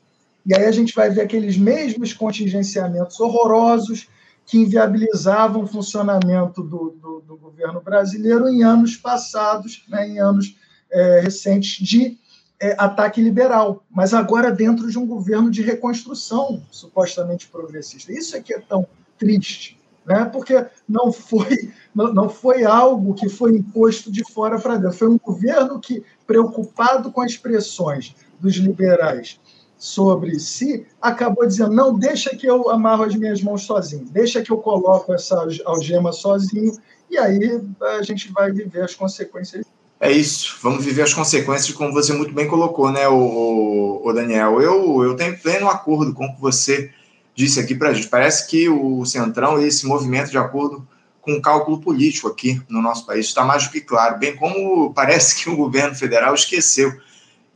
E 0.47 0.55
aí 0.55 0.67
a 0.67 0.73
gente 0.73 0.95
vai 0.95 1.11
ver 1.11 1.23
aqueles 1.23 1.57
mesmos 1.57 2.13
contingenciamentos 2.13 3.19
horrorosos 3.19 4.09
que 4.47 4.59
inviabilizavam 4.59 5.65
o 5.65 5.67
funcionamento 5.67 6.63
do, 6.63 6.97
do, 7.01 7.25
do 7.27 7.37
governo 7.37 7.81
brasileiro 7.81 8.49
em 8.49 8.63
anos 8.63 8.97
passados, 8.97 9.85
né, 9.89 10.07
em 10.07 10.21
anos 10.21 10.57
é, 10.93 11.21
recentes 11.21 11.85
de 11.85 12.19
é, 12.61 12.75
ataque 12.79 13.21
liberal, 13.21 13.83
mas 13.91 14.15
agora 14.15 14.51
dentro 14.51 14.91
de 14.91 14.99
um 14.99 15.07
governo 15.07 15.51
de 15.51 15.63
reconstrução 15.63 16.63
supostamente 16.71 17.49
progressista. 17.49 18.13
Isso 18.13 18.37
é 18.37 18.41
que 18.41 18.55
é 18.55 18.61
tão 18.61 18.87
triste, 19.19 19.79
né? 20.07 20.25
porque 20.27 20.65
não 20.89 21.13
foi, 21.13 21.73
não 21.95 22.29
foi 22.29 22.65
algo 22.65 23.15
que 23.15 23.29
foi 23.29 23.53
imposto 23.53 24.11
de 24.11 24.25
fora 24.33 24.59
para 24.59 24.77
dentro, 24.77 24.97
foi 24.97 25.09
um 25.09 25.19
governo 25.19 25.81
que, 25.81 26.03
preocupado 26.27 27.11
com 27.11 27.21
as 27.21 27.37
pressões 27.37 28.15
dos 28.41 28.55
liberais 28.55 29.41
sobre 29.77 30.39
si, 30.39 30.87
acabou 31.01 31.47
dizendo: 31.47 31.75
não, 31.75 31.99
deixa 31.99 32.35
que 32.35 32.47
eu 32.47 32.71
amarro 32.71 33.05
as 33.05 33.15
minhas 33.15 33.43
mãos 33.43 33.65
sozinho, 33.65 34.07
deixa 34.11 34.43
que 34.43 34.51
eu 34.51 34.59
coloco 34.59 35.13
essa 35.13 35.47
algema 35.65 36.13
sozinho, 36.13 36.77
e 37.11 37.19
aí 37.19 37.61
a 37.99 38.03
gente 38.03 38.33
vai 38.33 38.51
viver 38.51 38.83
as 38.83 38.95
consequências 38.95 39.67
é 40.05 40.13
isso, 40.13 40.59
vamos 40.63 40.85
viver 40.85 41.01
as 41.01 41.15
consequências, 41.15 41.75
como 41.75 41.91
você 41.91 42.13
muito 42.13 42.35
bem 42.35 42.47
colocou, 42.47 42.93
né, 42.93 43.09
o, 43.09 44.03
o 44.05 44.13
Daniel? 44.13 44.61
Eu, 44.61 45.03
eu 45.03 45.17
tenho 45.17 45.39
pleno 45.39 45.67
acordo 45.67 46.13
com 46.13 46.27
o 46.27 46.35
que 46.35 46.41
você 46.43 46.91
disse 47.35 47.59
aqui 47.59 47.75
para 47.75 47.89
a 47.89 47.95
gente. 47.95 48.09
Parece 48.09 48.47
que 48.47 48.69
o 48.69 49.03
Centrão 49.07 49.59
e 49.59 49.67
esse 49.67 49.87
movimento 49.87 50.31
de 50.31 50.37
acordo 50.37 50.87
com 51.23 51.33
o 51.33 51.41
cálculo 51.41 51.81
político 51.81 52.29
aqui 52.29 52.61
no 52.69 52.83
nosso 52.83 53.07
país 53.07 53.25
está 53.25 53.47
mais 53.47 53.65
do 53.65 53.71
que 53.71 53.81
claro, 53.81 54.19
bem 54.19 54.37
como 54.37 54.93
parece 54.93 55.43
que 55.43 55.49
o 55.49 55.57
governo 55.57 55.95
federal 55.95 56.35
esqueceu 56.35 56.93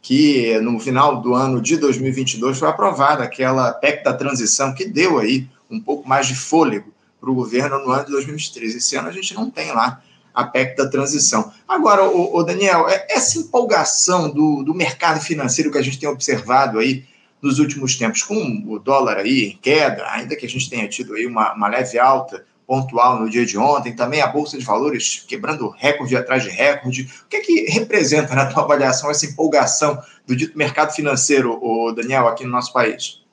que 0.00 0.58
no 0.60 0.80
final 0.80 1.20
do 1.20 1.34
ano 1.34 1.60
de 1.60 1.76
2022 1.76 2.58
foi 2.58 2.68
aprovada 2.68 3.24
aquela 3.24 3.72
PEC 3.72 4.02
da 4.02 4.14
transição 4.14 4.74
que 4.74 4.86
deu 4.86 5.18
aí 5.18 5.46
um 5.70 5.78
pouco 5.78 6.08
mais 6.08 6.26
de 6.26 6.34
fôlego 6.34 6.94
para 7.20 7.30
o 7.30 7.34
governo 7.34 7.78
no 7.80 7.90
ano 7.90 8.06
de 8.06 8.12
2023. 8.12 8.76
Esse 8.76 8.96
ano 8.96 9.08
a 9.08 9.12
gente 9.12 9.34
não 9.34 9.50
tem 9.50 9.70
lá 9.70 10.02
a 10.38 10.44
PEC 10.44 10.76
da 10.76 10.88
transição. 10.88 11.52
Agora, 11.66 12.04
o, 12.08 12.36
o 12.36 12.42
Daniel, 12.44 12.88
é, 12.88 13.08
essa 13.10 13.40
empolgação 13.40 14.30
do, 14.30 14.62
do 14.62 14.72
mercado 14.72 15.20
financeiro 15.20 15.68
que 15.72 15.78
a 15.78 15.82
gente 15.82 15.98
tem 15.98 16.08
observado 16.08 16.78
aí 16.78 17.04
nos 17.42 17.58
últimos 17.58 17.96
tempos, 17.96 18.22
com 18.22 18.62
o 18.68 18.78
dólar 18.78 19.16
aí 19.16 19.46
em 19.46 19.56
queda, 19.56 20.06
ainda 20.12 20.36
que 20.36 20.46
a 20.46 20.48
gente 20.48 20.70
tenha 20.70 20.88
tido 20.88 21.14
aí 21.14 21.26
uma, 21.26 21.54
uma 21.54 21.66
leve 21.66 21.98
alta 21.98 22.44
pontual 22.64 23.18
no 23.18 23.28
dia 23.28 23.44
de 23.44 23.58
ontem, 23.58 23.96
também 23.96 24.20
a 24.20 24.28
Bolsa 24.28 24.56
de 24.56 24.64
Valores 24.64 25.24
quebrando 25.26 25.70
recorde 25.70 26.16
atrás 26.16 26.44
de 26.44 26.50
recorde. 26.50 27.10
O 27.24 27.28
que 27.28 27.36
é 27.36 27.40
que 27.40 27.70
representa 27.70 28.32
na 28.36 28.46
tua 28.46 28.62
avaliação 28.62 29.10
essa 29.10 29.26
empolgação 29.26 30.00
do 30.24 30.36
dito 30.36 30.56
mercado 30.56 30.94
financeiro, 30.94 31.58
o 31.60 31.90
Daniel, 31.90 32.28
aqui 32.28 32.44
no 32.44 32.50
nosso 32.50 32.72
país? 32.72 33.24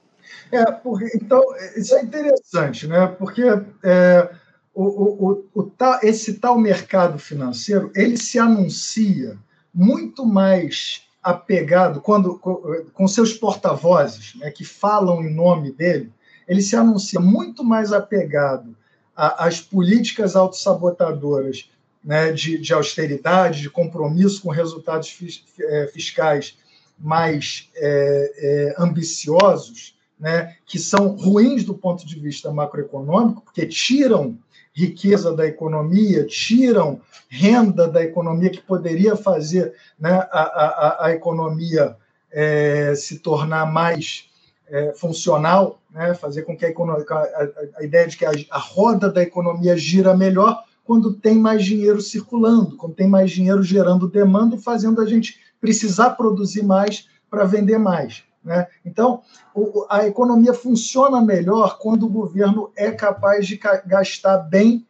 É, 0.52 0.72
porque, 0.72 1.12
então, 1.16 1.44
isso 1.76 1.96
é 1.96 2.02
interessante, 2.02 2.88
né? 2.88 3.14
Porque 3.20 3.44
é, 3.84 4.30
o, 4.76 4.84
o, 4.84 5.46
o, 5.56 5.72
esse 6.04 6.34
tal 6.34 6.60
mercado 6.60 7.18
financeiro 7.18 7.90
ele 7.96 8.18
se 8.18 8.38
anuncia 8.38 9.38
muito 9.74 10.26
mais 10.26 11.04
apegado 11.24 12.02
quando 12.02 12.38
com, 12.38 12.62
com 12.94 13.08
seus 13.08 13.34
porta-vozes, 13.34 14.36
né, 14.36 14.52
que 14.52 14.66
falam 14.66 15.24
em 15.24 15.34
nome 15.34 15.72
dele, 15.72 16.12
ele 16.48 16.62
se 16.62 16.76
anuncia 16.76 17.20
muito 17.20 17.64
mais 17.64 17.92
apegado 17.92 18.76
às 19.16 19.62
políticas 19.62 20.36
autossabotadoras 20.36 21.70
né, 22.04 22.32
de, 22.32 22.60
de, 22.60 22.74
austeridade, 22.74 23.62
de 23.62 23.70
compromisso 23.70 24.44
com 24.44 24.50
resultados 24.50 25.10
fis, 25.10 25.44
é, 25.60 25.88
fiscais 25.88 26.58
mais 27.00 27.70
é, 27.76 28.34
é, 28.38 28.76
ambiciosos, 28.78 29.98
né, 30.20 30.56
que 30.66 30.78
são 30.78 31.16
ruins 31.16 31.64
do 31.64 31.74
ponto 31.74 32.06
de 32.06 32.20
vista 32.20 32.52
macroeconômico, 32.52 33.42
porque 33.42 33.66
tiram 33.66 34.38
riqueza 34.76 35.34
da 35.34 35.48
economia, 35.48 36.26
tiram 36.26 37.00
renda 37.30 37.88
da 37.88 38.04
economia 38.04 38.50
que 38.50 38.62
poderia 38.62 39.16
fazer 39.16 39.74
né, 39.98 40.28
a, 40.32 40.42
a, 40.42 41.06
a 41.06 41.12
economia 41.14 41.96
é, 42.30 42.94
se 42.94 43.20
tornar 43.20 43.72
mais 43.72 44.30
é, 44.68 44.92
funcional, 44.94 45.80
né, 45.90 46.14
fazer 46.14 46.42
com 46.42 46.58
que 46.58 46.66
a, 46.66 46.70
economia, 46.70 47.06
a, 47.10 47.80
a 47.80 47.84
ideia 47.84 48.06
de 48.06 48.18
que 48.18 48.26
a, 48.26 48.58
roda 48.58 49.10
da 49.10 49.22
economia 49.22 49.78
gira 49.78 50.16
melhor 50.16 50.62
quando 50.84 51.14
tem 51.14 51.38
mais 51.38 51.64
dinheiro 51.64 52.02
circulando, 52.02 52.76
quando 52.76 52.96
tem 52.96 53.08
mais 53.08 53.32
dinheiro 53.32 53.64
gerando 53.64 54.10
demanda 54.10 54.56
e 54.58 54.62
fazendo 54.62 55.02
a 55.02 55.06
gente 55.06 55.40
precisar 55.62 56.12
produzir 56.12 56.64
mais 56.64 57.08
para 57.30 57.46
vender 57.46 57.78
mais. 57.78 58.24
Né? 58.46 58.68
Então, 58.86 59.24
o, 59.56 59.88
a 59.90 60.06
economia 60.06 60.54
funciona 60.54 61.20
melhor 61.20 61.80
quando 61.80 62.06
o 62.06 62.10
governo 62.10 62.72
é 62.76 62.92
capaz 62.92 63.48
de 63.48 63.60
gastar 63.86 64.38
bem, 64.38 64.86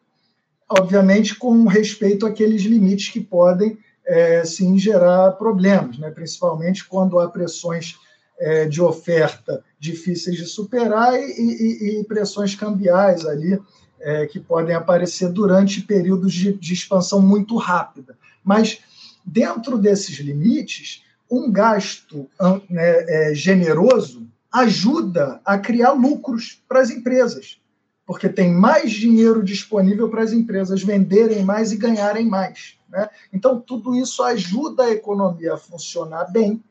obviamente, 0.70 1.36
com 1.36 1.66
respeito 1.66 2.26
àqueles 2.26 2.64
limites 2.64 3.10
que 3.10 3.22
podem, 3.22 3.78
é, 4.06 4.44
sim, 4.44 4.78
gerar 4.78 5.32
problemas, 5.32 5.98
né? 5.98 6.12
principalmente 6.12 6.86
quando 6.86 7.18
há 7.18 7.30
pressões 7.30 7.96
é, 8.38 8.66
de 8.66 8.82
oferta 8.82 9.64
difíceis 9.80 10.36
de 10.36 10.46
superar 10.46 11.14
e, 11.18 11.32
e, 11.40 12.00
e 12.02 12.04
pressões 12.04 12.54
cambiais 12.54 13.26
ali 13.26 13.58
é, 14.02 14.28
que 14.28 14.40
podem 14.40 14.76
aparecer 14.76 15.30
durante 15.30 15.82
períodos 15.82 16.34
de, 16.34 16.52
de 16.52 16.74
expansão 16.74 17.22
muito 17.22 17.56
rápida. 17.56 18.18
Mas, 18.44 18.80
dentro 19.26 19.78
desses 19.78 20.20
limites, 20.20 21.05
um 21.36 21.52
gasto 21.52 22.30
né, 22.70 23.30
é, 23.30 23.36
generoso 23.36 24.28
ajuda 24.52 25.42
a 25.44 25.58
criar 25.58 25.92
lucros 25.92 26.64
para 26.68 26.80
as 26.80 26.90
empresas, 26.90 27.60
porque 28.06 28.30
tem 28.30 28.54
mais 28.54 28.92
dinheiro 28.92 29.44
disponível 29.44 30.10
para 30.10 30.24
as 30.24 30.32
empresas 30.32 30.82
venderem 30.82 31.44
mais 31.44 31.72
e 31.72 31.78
ganharem 31.78 32.28
mais. 32.28 32.78
Né? 32.90 33.10
Então, 33.34 33.60
tudo 33.60 33.96
isso 33.96 34.24
ajuda 34.24 34.84
a 34.84 34.92
economia 34.92 35.56
a 35.56 35.58
funcionar 35.58 36.32
bem. 36.32 36.64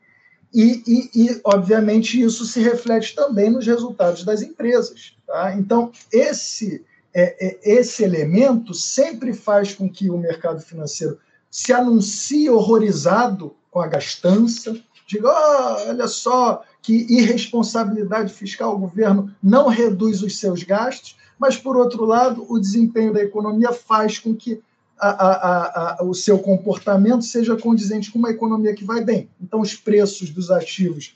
E, 0.53 0.81
e, 0.87 1.09
e, 1.13 1.41
obviamente, 1.43 2.19
isso 2.19 2.45
se 2.45 2.61
reflete 2.61 3.13
também 3.13 3.51
nos 3.51 3.67
resultados 3.67 4.23
das 4.23 4.41
empresas. 4.41 5.15
Tá? 5.27 5.53
Então, 5.53 5.91
esse, 6.11 6.83
é, 7.13 7.47
é, 7.47 7.59
esse 7.63 8.03
elemento 8.03 8.73
sempre 8.73 9.33
faz 9.33 9.75
com 9.75 9.87
que 9.87 10.09
o 10.09 10.17
mercado 10.17 10.61
financeiro 10.61 11.19
se 11.51 11.71
anuncie 11.71 12.49
horrorizado 12.49 13.55
com 13.75 13.81
a 13.81 13.87
gastança, 13.87 14.79
diga, 15.05 15.27
oh, 15.27 15.89
olha 15.89 16.07
só 16.07 16.63
que 16.81 17.05
irresponsabilidade 17.09 18.31
fiscal, 18.31 18.73
o 18.73 18.79
governo 18.79 19.29
não 19.43 19.67
reduz 19.67 20.23
os 20.23 20.39
seus 20.39 20.63
gastos, 20.63 21.17
mas, 21.37 21.57
por 21.57 21.75
outro 21.75 22.05
lado, 22.05 22.45
o 22.47 22.57
desempenho 22.57 23.11
da 23.11 23.21
economia 23.21 23.73
faz 23.73 24.17
com 24.17 24.33
que 24.33 24.61
a, 24.97 25.09
a, 25.09 25.99
a, 25.99 26.03
o 26.05 26.13
seu 26.13 26.39
comportamento 26.39 27.25
seja 27.25 27.57
condizente 27.57 28.09
com 28.09 28.17
uma 28.17 28.29
economia 28.29 28.73
que 28.73 28.85
vai 28.85 29.03
bem. 29.03 29.29
Então, 29.41 29.59
os 29.59 29.75
preços 29.75 30.29
dos 30.29 30.49
ativos, 30.49 31.13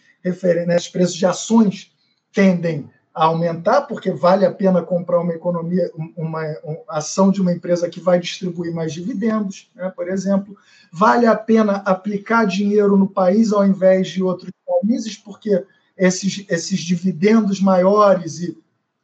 né, 0.68 0.76
os 0.76 0.90
preços 0.90 1.16
de 1.16 1.26
ações 1.26 1.94
tendem 2.34 2.90
a 3.14 3.26
aumentar, 3.26 3.82
porque 3.82 4.12
vale 4.12 4.46
a 4.46 4.52
pena 4.52 4.82
comprar 4.82 5.20
uma 5.20 5.34
economia, 5.34 5.92
uma, 6.16 6.42
uma 6.64 6.84
ação 6.88 7.32
de 7.32 7.42
uma 7.42 7.52
empresa 7.52 7.90
que 7.90 8.00
vai 8.00 8.20
distribuir 8.20 8.74
mais 8.74 8.94
dividendos, 8.94 9.70
né, 9.76 9.92
por 9.96 10.08
exemplo. 10.08 10.56
Vale 10.92 11.26
a 11.26 11.36
pena 11.36 11.78
aplicar 11.86 12.46
dinheiro 12.46 12.96
no 12.96 13.08
país 13.08 13.52
ao 13.52 13.66
invés 13.66 14.10
de 14.10 14.24
outros 14.24 14.52
países, 14.66 15.18
porque 15.18 15.64
esses, 15.98 16.46
esses 16.50 16.80
dividendos 16.80 17.60
maiores 17.60 18.40
e 18.40 18.58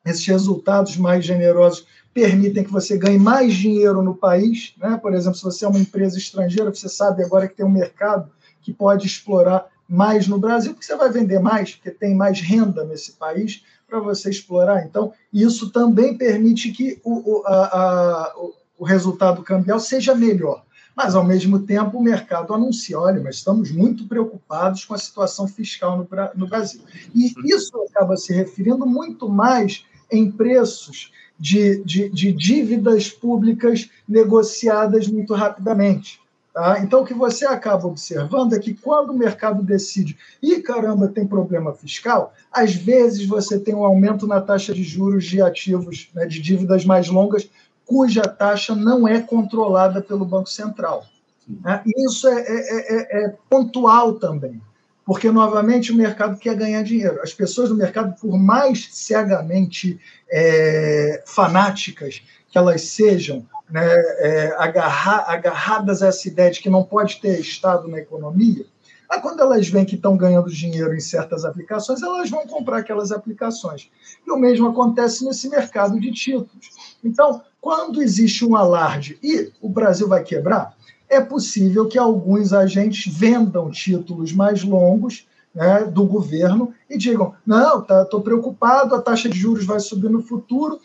esses 0.06 0.26
resultados 0.26 0.96
mais 0.98 1.26
generosos 1.26 1.86
permitem 2.14 2.64
que 2.64 2.72
você 2.72 2.98
ganhe 2.98 3.18
mais 3.18 3.54
dinheiro 3.54 4.02
no 4.02 4.16
país. 4.16 4.74
Né? 4.78 4.98
Por 5.02 5.14
exemplo, 5.14 5.38
se 5.38 5.44
você 5.44 5.66
é 5.66 5.68
uma 5.68 5.80
empresa 5.80 6.18
estrangeira, 6.18 6.74
você 6.74 6.88
sabe 6.88 7.24
agora 7.24 7.48
que 7.48 7.56
tem 7.56 7.66
um 7.66 7.72
mercado 7.72 8.32
que 8.62 8.72
pode 8.72 9.06
explorar 9.06 9.68
mais 9.88 10.28
no 10.28 10.40
Brasil, 10.40 10.74
porque 10.74 10.86
você 10.86 10.96
vai 10.96 11.12
vender 11.12 11.40
mais, 11.40 11.76
porque 11.76 11.92
tem 11.92 12.16
mais 12.16 12.40
renda 12.40 12.84
nesse 12.84 13.12
país 13.14 13.64
para 13.88 14.00
você 14.00 14.30
explorar. 14.30 14.86
Então, 14.86 15.14
isso 15.32 15.72
também 15.72 16.18
permite 16.18 16.72
que 16.72 17.00
o, 17.04 17.40
o, 17.40 17.44
a, 17.46 17.54
a, 17.54 18.36
o 18.78 18.84
resultado 18.84 19.44
cambial 19.44 19.80
seja 19.80 20.16
melhor. 20.16 20.64
Mas, 20.96 21.14
ao 21.14 21.26
mesmo 21.26 21.60
tempo, 21.60 21.98
o 21.98 22.04
mercado 22.04 22.54
anuncia: 22.54 23.00
olha, 23.00 23.22
mas 23.22 23.38
estamos 23.38 23.72
muito 23.72 24.08
preocupados 24.08 24.86
com 24.86 24.94
a 24.94 24.98
situação 24.98 25.48
fiscal 25.48 25.98
no, 25.98 26.08
no 26.36 26.48
Brasil. 26.48 26.82
E 27.14 27.34
isso 27.46 27.72
acaba 27.90 28.16
se 28.16 28.34
referindo 28.34 28.86
muito 28.86 29.30
mais 29.30 29.86
em 30.10 30.32
preços 30.32 31.12
de, 31.38 31.84
de, 31.84 32.10
de 32.10 32.32
dívidas 32.32 33.10
públicas 33.10 33.90
negociadas 34.08 35.08
muito 35.08 35.34
rapidamente. 35.34 36.22
Tá? 36.56 36.80
Então, 36.80 37.02
o 37.02 37.06
que 37.06 37.14
você 37.14 37.46
acaba 37.46 37.86
observando 37.86 38.54
é 38.54 38.60
que 38.60 38.74
quando 38.74 39.10
o 39.10 39.18
mercado 39.18 39.62
decide, 39.62 40.18
e 40.42 40.62
caramba, 40.62 41.10
tem 41.10 41.28
problema 41.28 41.74
fiscal, 41.74 42.34
às 42.50 42.74
vezes 42.74 43.28
você 43.28 43.60
tem 43.60 43.76
um 43.76 43.84
aumento 43.84 44.26
na 44.26 44.40
taxa 44.40 44.74
de 44.74 44.82
juros 44.82 45.26
de 45.26 45.42
ativos, 45.42 46.08
né, 46.16 46.26
de 46.26 46.40
dívidas 46.40 46.86
mais 46.86 47.10
longas, 47.10 47.50
cuja 47.86 48.22
taxa 48.22 48.74
não 48.74 49.06
é 49.06 49.20
controlada 49.20 50.02
pelo 50.02 50.24
Banco 50.24 50.48
Central. 50.48 51.04
Né? 51.46 51.84
Isso 51.98 52.26
é, 52.26 52.40
é, 52.40 52.96
é, 52.96 53.26
é 53.26 53.36
pontual 53.50 54.14
também 54.14 54.62
porque 55.06 55.30
novamente 55.30 55.92
o 55.92 55.96
mercado 55.96 56.40
quer 56.40 56.56
ganhar 56.56 56.82
dinheiro. 56.82 57.22
As 57.22 57.32
pessoas 57.32 57.70
do 57.70 57.76
mercado, 57.76 58.20
por 58.20 58.40
mais 58.40 58.90
cegamente 58.92 60.00
é, 60.28 61.22
fanáticas 61.28 62.24
que 62.50 62.58
elas 62.58 62.82
sejam, 62.82 63.46
né, 63.70 63.86
é, 63.86 64.56
agarrar, 64.58 65.26
agarradas 65.28 66.02
a 66.02 66.08
essa 66.08 66.28
ideia 66.28 66.52
de 66.52 66.62
que 66.62 66.70
não 66.70 66.84
pode 66.84 67.20
ter 67.20 67.40
Estado 67.40 67.88
na 67.88 68.00
economia, 68.00 68.66
mas 69.10 69.22
quando 69.22 69.40
elas 69.40 69.68
veem 69.68 69.86
que 69.86 69.96
estão 69.96 70.18
ganhando 70.18 70.50
dinheiro 70.50 70.96
em 70.96 71.00
certas 71.00 71.46
aplicações, 71.46 72.02
elas 72.02 72.30
vão 72.30 72.46
comprar 72.48 72.80
aquelas 72.80 73.12
aplicações. 73.12 73.90
E 74.26 74.32
o 74.32 74.38
mesmo 74.38 74.68
acontece 74.68 75.24
nesse 75.24 75.48
mercado 75.48 76.00
de 76.00 76.12
títulos. 76.12 76.98
Então, 77.04 77.42
quando 77.62 78.02
existe 78.02 78.44
um 78.44 78.56
alarde 78.56 79.18
e 79.22 79.52
o 79.62 79.70
Brasil 79.70 80.08
vai 80.08 80.24
quebrar, 80.24 80.76
é 81.08 81.22
possível 81.22 81.88
que 81.88 81.98
alguns 81.98 82.52
agentes 82.52 83.14
vendam 83.14 83.70
títulos 83.70 84.34
mais 84.34 84.64
longos 84.64 85.28
né, 85.54 85.86
do 85.86 86.06
governo 86.06 86.74
e 86.90 86.98
digam: 86.98 87.34
não, 87.46 87.80
estou 87.80 88.06
tá, 88.06 88.20
preocupado, 88.20 88.96
a 88.96 89.02
taxa 89.02 89.30
de 89.30 89.38
juros 89.38 89.66
vai 89.66 89.80
subir 89.80 90.10
no 90.10 90.22
futuro, 90.22 90.80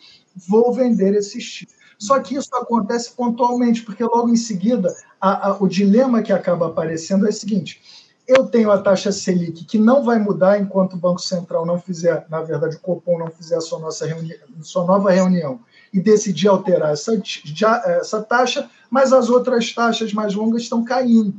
vou 0.47 0.71
vender 0.73 1.13
esses 1.15 1.43
títulos. 1.43 1.80
Só 2.01 2.19
que 2.19 2.33
isso 2.33 2.49
acontece 2.55 3.11
pontualmente, 3.11 3.83
porque 3.83 4.03
logo 4.03 4.27
em 4.27 4.35
seguida 4.35 4.91
a, 5.19 5.49
a, 5.49 5.57
o 5.61 5.67
dilema 5.67 6.23
que 6.23 6.33
acaba 6.33 6.65
aparecendo 6.65 7.27
é 7.27 7.29
o 7.29 7.33
seguinte: 7.33 7.79
eu 8.27 8.47
tenho 8.47 8.71
a 8.71 8.81
taxa 8.81 9.11
Selic 9.11 9.65
que 9.65 9.77
não 9.77 10.03
vai 10.03 10.17
mudar 10.17 10.59
enquanto 10.59 10.93
o 10.93 10.97
Banco 10.97 11.21
Central 11.21 11.63
não 11.63 11.79
fizer, 11.79 12.25
na 12.27 12.41
verdade, 12.41 12.77
o 12.77 12.79
Copom 12.79 13.19
não 13.19 13.27
fizer 13.27 13.55
a 13.55 13.61
sua, 13.61 13.77
nossa 13.77 14.07
reuni 14.07 14.33
sua 14.63 14.83
nova 14.83 15.11
reunião 15.11 15.59
e 15.93 15.99
decidir 15.99 16.47
alterar 16.47 16.91
essa, 16.93 17.21
essa 17.99 18.23
taxa, 18.23 18.67
mas 18.89 19.13
as 19.13 19.29
outras 19.29 19.71
taxas 19.71 20.11
mais 20.11 20.33
longas 20.33 20.63
estão 20.63 20.83
caindo. 20.83 21.35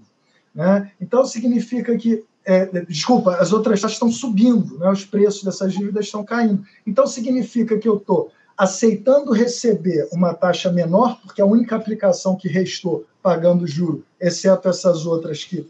Né? 0.55 0.93
Então, 1.01 1.25
significa 1.25 1.97
que. 1.97 2.25
É, 2.45 2.67
desculpa, 2.85 3.37
as 3.37 3.53
outras 3.53 3.81
taxas 3.81 3.97
estão 3.97 4.11
subindo, 4.11 4.79
né? 4.79 4.91
os 4.91 5.05
preços 5.05 5.43
dessas 5.43 5.73
dívidas 5.73 6.07
estão 6.07 6.25
caindo. 6.25 6.65
Então, 6.87 7.05
significa 7.05 7.77
que 7.79 7.89
eu 7.89 7.97
estou 7.97 8.31
aceitando 8.63 9.33
receber 9.33 10.09
uma 10.13 10.33
taxa 10.33 10.71
menor, 10.71 11.21
porque 11.21 11.43
a 11.43 11.45
única 11.45 11.75
aplicação 11.75 12.37
que 12.37 12.47
restou 12.47 13.05
pagando 13.21 13.67
juro, 13.67 14.05
exceto 14.21 14.69
essas 14.69 15.05
outras 15.05 15.43
que 15.43 15.69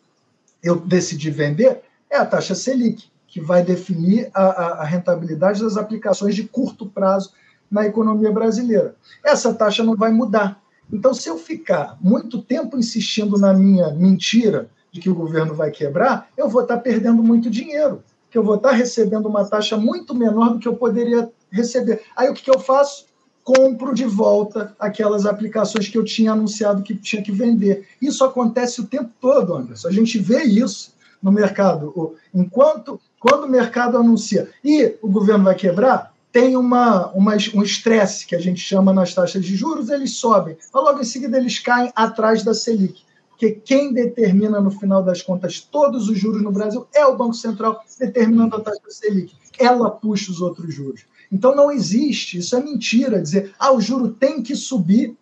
eu 0.62 0.78
decidi 0.78 1.30
vender, 1.30 1.80
é 2.10 2.18
a 2.18 2.26
taxa 2.26 2.54
Selic, 2.54 3.10
que 3.26 3.40
vai 3.40 3.62
definir 3.62 4.30
a, 4.34 4.42
a, 4.42 4.66
a 4.82 4.84
rentabilidade 4.84 5.62
das 5.62 5.78
aplicações 5.78 6.34
de 6.34 6.44
curto 6.44 6.84
prazo 6.84 7.32
na 7.70 7.86
economia 7.86 8.30
brasileira. 8.30 8.94
Essa 9.24 9.54
taxa 9.54 9.82
não 9.82 9.96
vai 9.96 10.12
mudar. 10.12 10.60
Então, 10.92 11.14
se 11.14 11.30
eu 11.30 11.38
ficar 11.38 11.96
muito 11.98 12.42
tempo 12.42 12.78
insistindo 12.78 13.38
na 13.38 13.54
minha 13.54 13.88
mentira 13.94 14.68
de 14.92 15.00
que 15.00 15.08
o 15.08 15.14
governo 15.14 15.54
vai 15.54 15.70
quebrar, 15.70 16.28
eu 16.36 16.46
vou 16.46 16.60
estar 16.60 16.76
perdendo 16.76 17.22
muito 17.22 17.48
dinheiro, 17.48 18.02
que 18.30 18.36
eu 18.36 18.44
vou 18.44 18.56
estar 18.56 18.72
recebendo 18.72 19.30
uma 19.30 19.46
taxa 19.46 19.78
muito 19.78 20.14
menor 20.14 20.50
do 20.50 20.58
que 20.58 20.68
eu 20.68 20.76
poderia 20.76 21.32
receber. 21.52 22.02
Aí 22.16 22.28
o 22.28 22.34
que, 22.34 22.50
eu 22.50 22.58
faço? 22.58 23.06
Compro 23.44 23.94
de 23.94 24.04
volta 24.04 24.74
aquelas 24.78 25.26
aplicações 25.26 25.88
que 25.88 25.98
eu 25.98 26.04
tinha 26.04 26.32
anunciado 26.32 26.82
que 26.82 26.94
tinha 26.94 27.22
que 27.22 27.32
vender. 27.32 27.86
Isso 28.00 28.24
acontece 28.24 28.80
o 28.80 28.86
tempo 28.86 29.10
todo, 29.20 29.54
Anderson. 29.54 29.88
A 29.88 29.92
gente 29.92 30.18
vê 30.18 30.44
isso 30.44 30.92
no 31.22 31.32
mercado. 31.32 32.16
Enquanto, 32.32 33.00
quando 33.18 33.44
o 33.44 33.48
mercado 33.48 33.96
anuncia 33.96 34.48
e 34.64 34.96
o 35.02 35.08
governo 35.08 35.44
vai 35.44 35.54
quebrar, 35.54 36.12
tem 36.32 36.56
uma, 36.56 37.08
uma, 37.08 37.34
um 37.54 37.62
estresse 37.62 38.26
que 38.26 38.34
a 38.34 38.40
gente 38.40 38.60
chama 38.60 38.92
nas 38.92 39.14
taxas 39.14 39.44
de 39.44 39.54
juros, 39.54 39.90
eles 39.90 40.16
sobem, 40.16 40.56
mas 40.72 40.82
logo 40.82 41.00
em 41.00 41.04
seguida 41.04 41.36
eles 41.36 41.58
caem 41.58 41.92
atrás 41.94 42.42
da 42.42 42.54
Selic. 42.54 43.02
Porque 43.28 43.50
quem 43.50 43.92
determina, 43.92 44.60
no 44.60 44.70
final 44.70 45.02
das 45.02 45.20
contas, 45.20 45.60
todos 45.60 46.08
os 46.08 46.18
juros 46.18 46.42
no 46.42 46.50
Brasil 46.50 46.86
é 46.94 47.04
o 47.04 47.16
Banco 47.16 47.34
Central 47.34 47.84
determinando 47.98 48.56
a 48.56 48.60
taxa 48.60 48.80
Selic. 48.88 49.34
Ela 49.58 49.90
puxa 49.90 50.30
os 50.30 50.40
outros 50.40 50.72
juros. 50.74 51.04
Então 51.32 51.56
não 51.56 51.72
existe, 51.72 52.38
isso 52.38 52.54
é 52.54 52.62
mentira, 52.62 53.22
dizer, 53.22 53.54
ah, 53.58 53.72
o 53.72 53.80
juro 53.80 54.10
tem 54.10 54.42
que 54.42 54.54
subir 54.54 55.16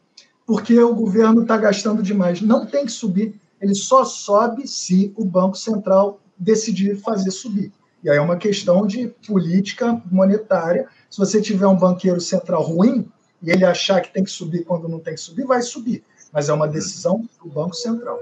porque 0.45 0.77
o 0.81 0.93
governo 0.93 1.43
está 1.43 1.57
gastando 1.57 2.03
demais. 2.03 2.41
Não 2.41 2.67
tem 2.67 2.85
que 2.85 2.91
subir, 2.91 3.41
ele 3.61 3.75
só 3.75 4.05
sobe 4.05 4.67
se 4.67 5.13
o 5.17 5.25
Banco 5.25 5.57
Central 5.57 6.21
decidir 6.37 6.97
fazer 6.97 7.31
subir. 7.31 7.73
E 8.03 8.11
aí 8.11 8.17
é 8.17 8.21
uma 8.21 8.37
questão 8.37 8.87
de 8.87 9.09
política 9.27 10.03
monetária. 10.11 10.89
Se 11.09 11.19
você 11.19 11.41
tiver 11.41 11.67
um 11.67 11.77
banqueiro 11.77 12.21
central 12.21 12.63
ruim 12.63 13.09
e 13.41 13.51
ele 13.51 13.65
achar 13.65 14.01
que 14.01 14.13
tem 14.13 14.25
que 14.25 14.31
subir 14.31 14.65
quando 14.65 14.89
não 14.89 14.99
tem 14.99 15.15
que 15.15 15.21
subir, 15.21 15.45
vai 15.45 15.63
subir. 15.63 16.03
Mas 16.33 16.49
é 16.49 16.53
uma 16.53 16.67
decisão 16.67 17.29
do 17.43 17.49
Banco 17.51 17.75
Central. 17.75 18.19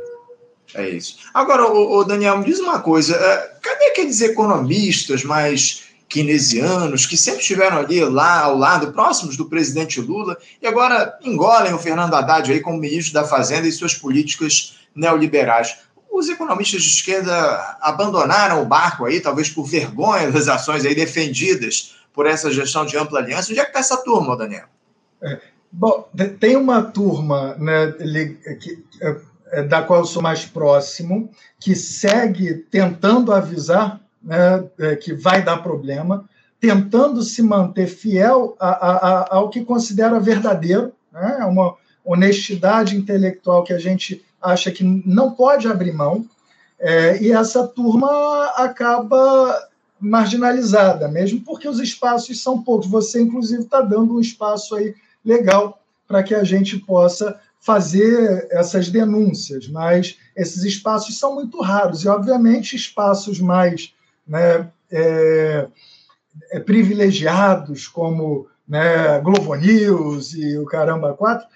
É 0.74 0.88
isso. 0.88 1.16
Agora, 1.33 1.66
o, 1.72 2.05
Daniel, 2.05 2.38
me 2.38 2.44
diz 2.44 2.59
uma 2.59 2.81
coisa: 2.81 3.14
é, 3.14 3.59
cadê 3.62 3.87
aqueles 3.87 4.20
economistas 4.20 5.24
mais 5.24 5.88
keynesianos 6.09 7.05
que 7.07 7.16
sempre 7.16 7.40
estiveram 7.40 7.79
ali 7.79 8.03
lá 8.05 8.40
ao 8.42 8.57
lado, 8.57 8.92
próximos 8.92 9.37
do 9.37 9.47
presidente 9.47 10.01
Lula, 10.01 10.37
e 10.61 10.66
agora 10.66 11.18
engolem 11.23 11.75
o 11.75 11.79
Fernando 11.79 12.14
Haddad 12.14 12.51
aí 12.51 12.61
como 12.61 12.79
ministro 12.79 13.14
da 13.14 13.25
Fazenda 13.25 13.68
e 13.68 13.73
suas 13.73 13.94
políticas 13.94 14.79
neoliberais? 14.94 15.77
os 16.18 16.29
economistas 16.29 16.83
de 16.83 16.88
esquerda 16.88 17.77
abandonaram 17.81 18.62
o 18.62 18.66
barco 18.66 19.05
aí, 19.05 19.21
talvez 19.21 19.49
por 19.49 19.64
vergonha 19.64 20.31
das 20.31 20.49
ações 20.49 20.85
aí 20.85 20.94
defendidas 20.94 21.97
por 22.12 22.27
essa 22.27 22.51
gestão 22.51 22.85
de 22.85 22.97
ampla 22.97 23.21
aliança. 23.21 23.51
Onde 23.51 23.61
é 23.61 23.62
que 23.62 23.68
está 23.68 23.81
essa 23.81 23.97
turma, 23.99 24.37
Daniel? 24.37 24.64
É, 25.23 25.40
bom, 25.71 26.09
tem 26.40 26.57
uma 26.57 26.83
turma 26.83 27.55
né, 27.55 27.92
que, 28.61 28.85
é, 29.01 29.16
é, 29.53 29.62
da 29.62 29.83
qual 29.83 30.01
eu 30.01 30.05
sou 30.05 30.23
mais 30.23 30.44
próximo, 30.44 31.31
que 31.61 31.77
segue 31.77 32.55
tentando 32.55 33.33
avisar 33.33 34.01
né, 34.22 34.64
é, 34.78 34.96
que 34.96 35.12
vai 35.14 35.42
dar 35.42 35.59
problema, 35.59 36.28
tentando 36.61 37.22
se 37.22 37.42
manter 37.42 37.87
fiel 37.87 38.57
a, 38.59 38.68
a, 38.68 38.96
a, 38.96 39.37
ao 39.37 39.48
que 39.48 39.64
considera 39.64 40.18
verdadeiro, 40.18 40.92
né, 41.12 41.44
uma 41.44 41.76
honestidade 42.04 42.96
intelectual 42.96 43.62
que 43.62 43.72
a 43.72 43.78
gente 43.78 44.24
acha 44.40 44.70
que 44.70 44.83
não 44.83 45.33
pode 45.33 45.68
abrir 45.68 45.92
mão, 45.92 46.24
é, 46.78 47.20
e 47.22 47.33
essa 47.33 47.66
turma 47.66 48.52
acaba 48.57 49.68
marginalizada, 50.00 51.09
mesmo 51.09 51.40
porque 51.40 51.68
os 51.68 51.81
espaços 51.81 52.40
são 52.40 52.62
poucos. 52.62 52.88
Você, 52.88 53.20
inclusive, 53.20 53.62
está 53.62 53.81
dando 53.81 54.14
um 54.14 54.20
espaço 54.20 54.76
aí 54.76 54.94
legal 55.24 55.83
para 56.07 56.22
que 56.22 56.35
a 56.35 56.44
gente 56.44 56.78
possa 56.78 57.38
fazer 57.61 58.46
essas 58.50 58.88
denúncias, 58.88 59.68
mas 59.68 60.16
esses 60.37 60.62
espaços 60.62 61.18
são 61.18 61.35
muito 61.35 61.61
raros, 61.61 62.04
e, 62.04 62.09
obviamente, 62.09 62.76
espaços 62.76 63.40
mais 63.40 63.92
né, 64.29 64.71
é, 64.91 65.67
é, 66.53 66.61
privilegiados, 66.61 67.88
como 67.88 68.47
né, 68.69 69.19
Globo 69.21 69.55
News 69.55 70.35
e 70.35 70.59
o 70.59 70.67
Caramba 70.67 71.14
4, 71.14 71.47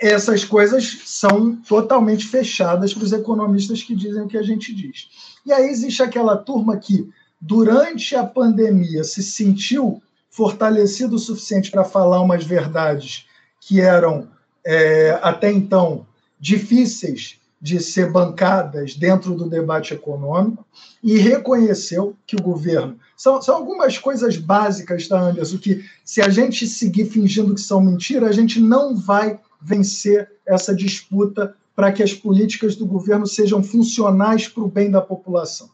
essas 0.00 0.44
coisas 0.44 1.02
são 1.06 1.56
totalmente 1.56 2.26
fechadas 2.26 2.94
para 2.94 3.02
os 3.04 3.12
economistas 3.12 3.82
que 3.82 3.96
dizem 3.96 4.22
o 4.22 4.28
que 4.28 4.38
a 4.38 4.42
gente 4.42 4.72
diz. 4.72 5.08
E 5.44 5.52
aí 5.52 5.68
existe 5.68 6.02
aquela 6.02 6.36
turma 6.36 6.76
que, 6.76 7.10
durante 7.40 8.14
a 8.14 8.24
pandemia, 8.24 9.02
se 9.02 9.22
sentiu 9.22 10.00
fortalecido 10.30 11.16
o 11.16 11.18
suficiente 11.18 11.70
para 11.70 11.84
falar 11.84 12.20
umas 12.22 12.44
verdades 12.44 13.26
que 13.60 13.80
eram, 13.80 14.28
é, 14.64 15.18
até 15.20 15.50
então, 15.50 16.06
difíceis 16.38 17.40
de 17.62 17.78
ser 17.78 18.10
bancadas 18.10 18.96
dentro 18.96 19.36
do 19.36 19.48
debate 19.48 19.94
econômico 19.94 20.66
e 21.00 21.16
reconheceu 21.16 22.16
que 22.26 22.34
o 22.34 22.42
governo. 22.42 22.98
São, 23.16 23.40
são 23.40 23.54
algumas 23.54 23.96
coisas 23.96 24.36
básicas, 24.36 25.06
tá, 25.06 25.20
Anderson? 25.20 25.58
Que 25.58 25.84
se 26.04 26.20
a 26.20 26.28
gente 26.28 26.66
seguir 26.66 27.06
fingindo 27.06 27.54
que 27.54 27.60
são 27.60 27.80
mentira, 27.80 28.26
a 28.26 28.32
gente 28.32 28.58
não 28.58 28.96
vai 28.96 29.38
vencer 29.60 30.28
essa 30.44 30.74
disputa 30.74 31.54
para 31.76 31.92
que 31.92 32.02
as 32.02 32.12
políticas 32.12 32.74
do 32.74 32.84
governo 32.84 33.28
sejam 33.28 33.62
funcionais 33.62 34.48
para 34.48 34.64
o 34.64 34.68
bem 34.68 34.90
da 34.90 35.00
população. 35.00 35.70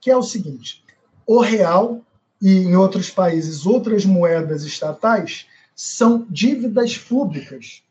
Que 0.00 0.10
é 0.10 0.16
o 0.16 0.22
seguinte: 0.22 0.82
o 1.26 1.40
real 1.40 2.00
e 2.40 2.50
em 2.50 2.76
outros 2.76 3.10
países 3.10 3.66
outras 3.66 4.06
moedas 4.06 4.64
estatais 4.64 5.46
são 5.74 6.26
dívidas 6.30 6.96
públicas 6.96 7.82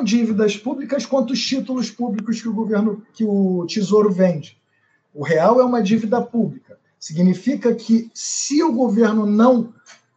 tão 0.00 0.04
dívidas 0.04 0.56
públicas 0.56 1.04
quanto 1.04 1.32
os 1.32 1.46
títulos 1.46 1.90
públicos 1.90 2.40
que 2.40 2.48
o 2.48 2.54
governo, 2.54 3.02
que 3.12 3.24
o 3.24 3.66
Tesouro 3.66 4.10
vende. 4.10 4.56
O 5.14 5.22
real 5.22 5.60
é 5.60 5.64
uma 5.64 5.82
dívida 5.82 6.20
pública. 6.22 6.78
Significa 6.98 7.74
que 7.74 8.10
se 8.14 8.62
o 8.62 8.72
governo 8.72 9.26
não 9.26 9.72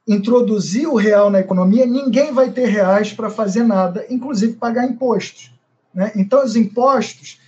introduzir 0.08 0.88
o 0.88 0.96
real 0.96 1.30
na 1.30 1.40
economia, 1.40 1.86
ninguém 1.86 2.34
vai 2.34 2.52
ter 2.52 2.68
reais 2.68 3.12
para 3.12 3.30
fazer 3.30 3.64
nada, 3.64 4.06
inclusive 4.10 4.54
pagar 4.54 4.86
impostos. 4.86 5.52
Né? 5.94 6.12
Então, 6.16 6.44
os 6.44 6.56
impostos 6.56 7.40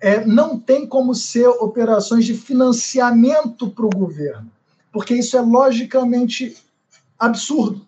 é, 0.00 0.24
não 0.24 0.58
tem 0.58 0.86
como 0.86 1.14
ser 1.14 1.46
operações 1.46 2.24
de 2.24 2.34
financiamento 2.34 3.68
para 3.70 3.86
o 3.86 3.90
governo, 3.90 4.50
porque 4.90 5.14
isso 5.14 5.36
é 5.36 5.40
logicamente 5.40 6.56
absurdo. 7.18 7.86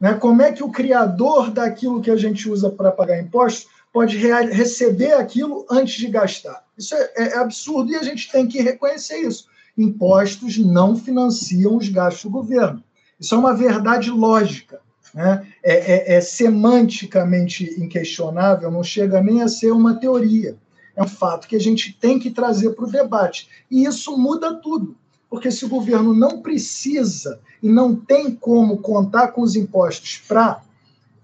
Né? 0.00 0.14
Como 0.14 0.42
é 0.42 0.52
que 0.52 0.62
o 0.62 0.70
criador 0.70 1.50
daquilo 1.50 2.00
que 2.00 2.10
a 2.10 2.16
gente 2.16 2.48
usa 2.48 2.70
para 2.70 2.92
pagar 2.92 3.20
impostos 3.20 3.68
pode 3.92 4.16
receber 4.16 5.12
aquilo 5.14 5.66
antes 5.70 5.94
de 5.94 6.08
gastar? 6.08 6.64
Isso 6.76 6.94
é, 6.94 7.12
é, 7.16 7.22
é 7.28 7.38
absurdo 7.38 7.90
e 7.90 7.96
a 7.96 8.02
gente 8.02 8.30
tem 8.30 8.46
que 8.46 8.60
reconhecer 8.60 9.18
isso. 9.18 9.46
Impostos 9.76 10.58
não 10.58 10.96
financiam 10.96 11.76
os 11.76 11.88
gastos 11.88 12.24
do 12.24 12.30
governo. 12.30 12.82
Isso 13.18 13.34
é 13.34 13.38
uma 13.38 13.54
verdade 13.54 14.10
lógica. 14.10 14.80
Né? 15.14 15.46
É, 15.62 15.72
é, 15.72 16.16
é, 16.16 16.20
semanticamente 16.20 17.64
inquestionável, 17.80 18.70
não 18.70 18.82
chega 18.82 19.22
nem 19.22 19.42
a 19.42 19.48
ser 19.48 19.72
uma 19.72 19.94
teoria. 19.94 20.58
É 20.94 21.02
um 21.02 21.08
fato 21.08 21.48
que 21.48 21.56
a 21.56 21.60
gente 21.60 21.92
tem 21.92 22.18
que 22.18 22.30
trazer 22.30 22.70
para 22.70 22.84
o 22.84 22.90
debate. 22.90 23.48
E 23.70 23.84
isso 23.84 24.16
muda 24.16 24.54
tudo. 24.54 24.96
Porque 25.28 25.50
se 25.50 25.64
o 25.64 25.68
governo 25.68 26.14
não 26.14 26.40
precisa 26.40 27.40
e 27.62 27.68
não 27.68 27.94
tem 27.94 28.34
como 28.34 28.78
contar 28.78 29.28
com 29.28 29.42
os 29.42 29.56
impostos 29.56 30.22
para 30.26 30.62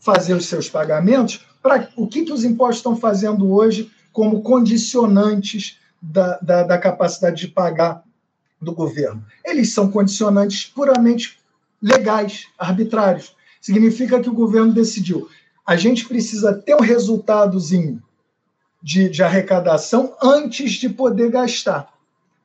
fazer 0.01 0.35
os 0.35 0.47
seus 0.47 0.69
pagamentos, 0.69 1.47
para 1.63 1.89
o 1.97 2.09
que, 2.09 2.25
que 2.25 2.33
os 2.33 2.45
impostos 2.45 2.79
estão 2.79 2.97
fazendo 2.97 3.53
hoje 3.53 3.91
como 4.13 4.43
condicionantes 4.43 5.79
da, 6.01 6.39
da, 6.39 6.63
da 6.65 6.79
capacidade 6.79 7.37
de 7.37 7.49
pagar 7.49 8.03
do 8.61 8.73
governo? 8.73 9.25
Eles 9.45 9.73
são 9.73 9.91
condicionantes 9.91 10.65
puramente 10.65 11.39
legais, 11.81 12.47
arbitrários. 12.59 13.37
Significa 13.61 14.21
que 14.21 14.29
o 14.29 14.35
governo 14.35 14.73
decidiu. 14.73 15.29
A 15.65 15.77
gente 15.77 16.07
precisa 16.07 16.53
ter 16.53 16.75
um 16.75 16.81
resultadozinho 16.81 18.03
de, 18.83 19.09
de 19.09 19.23
arrecadação 19.23 20.17
antes 20.21 20.73
de 20.73 20.89
poder 20.89 21.31
gastar 21.31 21.92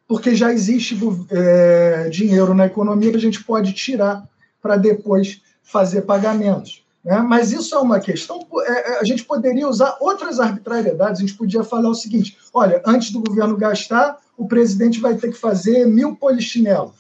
porque 0.07 0.33
já 0.35 0.53
existe 0.53 0.97
é, 1.29 2.09
dinheiro 2.09 2.53
na 2.53 2.65
economia 2.65 3.11
que 3.11 3.17
a 3.17 3.21
gente 3.21 3.43
pode 3.43 3.73
tirar 3.73 4.23
para 4.61 4.77
depois 4.77 5.41
fazer 5.61 6.03
pagamentos. 6.03 6.83
Né? 7.03 7.19
Mas 7.19 7.51
isso 7.51 7.75
é 7.75 7.79
uma 7.79 7.99
questão. 7.99 8.45
É, 8.61 8.93
é, 8.93 8.99
a 8.99 9.03
gente 9.03 9.23
poderia 9.25 9.67
usar 9.67 9.97
outras 9.99 10.39
arbitrariedades. 10.39 11.19
A 11.19 11.25
gente 11.25 11.37
podia 11.37 11.63
falar 11.63 11.89
o 11.89 11.95
seguinte: 11.95 12.37
olha, 12.53 12.81
antes 12.85 13.11
do 13.11 13.21
governo 13.21 13.57
gastar, 13.57 14.17
o 14.37 14.47
presidente 14.47 14.99
vai 14.99 15.15
ter 15.15 15.31
que 15.31 15.37
fazer 15.37 15.85
mil 15.85 16.15
polichinelos. 16.15 16.95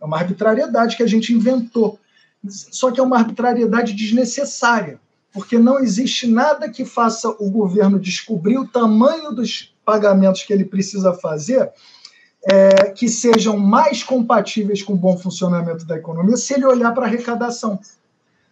É 0.00 0.04
uma 0.04 0.16
arbitrariedade 0.16 0.96
que 0.96 1.02
a 1.02 1.06
gente 1.06 1.34
inventou. 1.34 1.98
Só 2.46 2.90
que 2.90 3.00
é 3.00 3.02
uma 3.02 3.18
arbitrariedade 3.18 3.92
desnecessária, 3.94 5.00
porque 5.32 5.58
não 5.58 5.80
existe 5.80 6.26
nada 6.26 6.68
que 6.68 6.84
faça 6.84 7.28
o 7.28 7.50
governo 7.50 7.98
descobrir 7.98 8.58
o 8.58 8.68
tamanho 8.68 9.32
dos 9.32 9.74
pagamentos 9.84 10.44
que 10.44 10.52
ele 10.52 10.64
precisa 10.64 11.12
fazer 11.14 11.72
é, 12.44 12.90
que 12.90 13.08
sejam 13.08 13.58
mais 13.58 14.02
compatíveis 14.02 14.82
com 14.82 14.92
o 14.92 14.96
bom 14.96 15.16
funcionamento 15.18 15.84
da 15.84 15.96
economia 15.96 16.36
se 16.36 16.54
ele 16.54 16.66
olhar 16.66 16.92
para 16.92 17.04
a 17.04 17.06
arrecadação. 17.06 17.78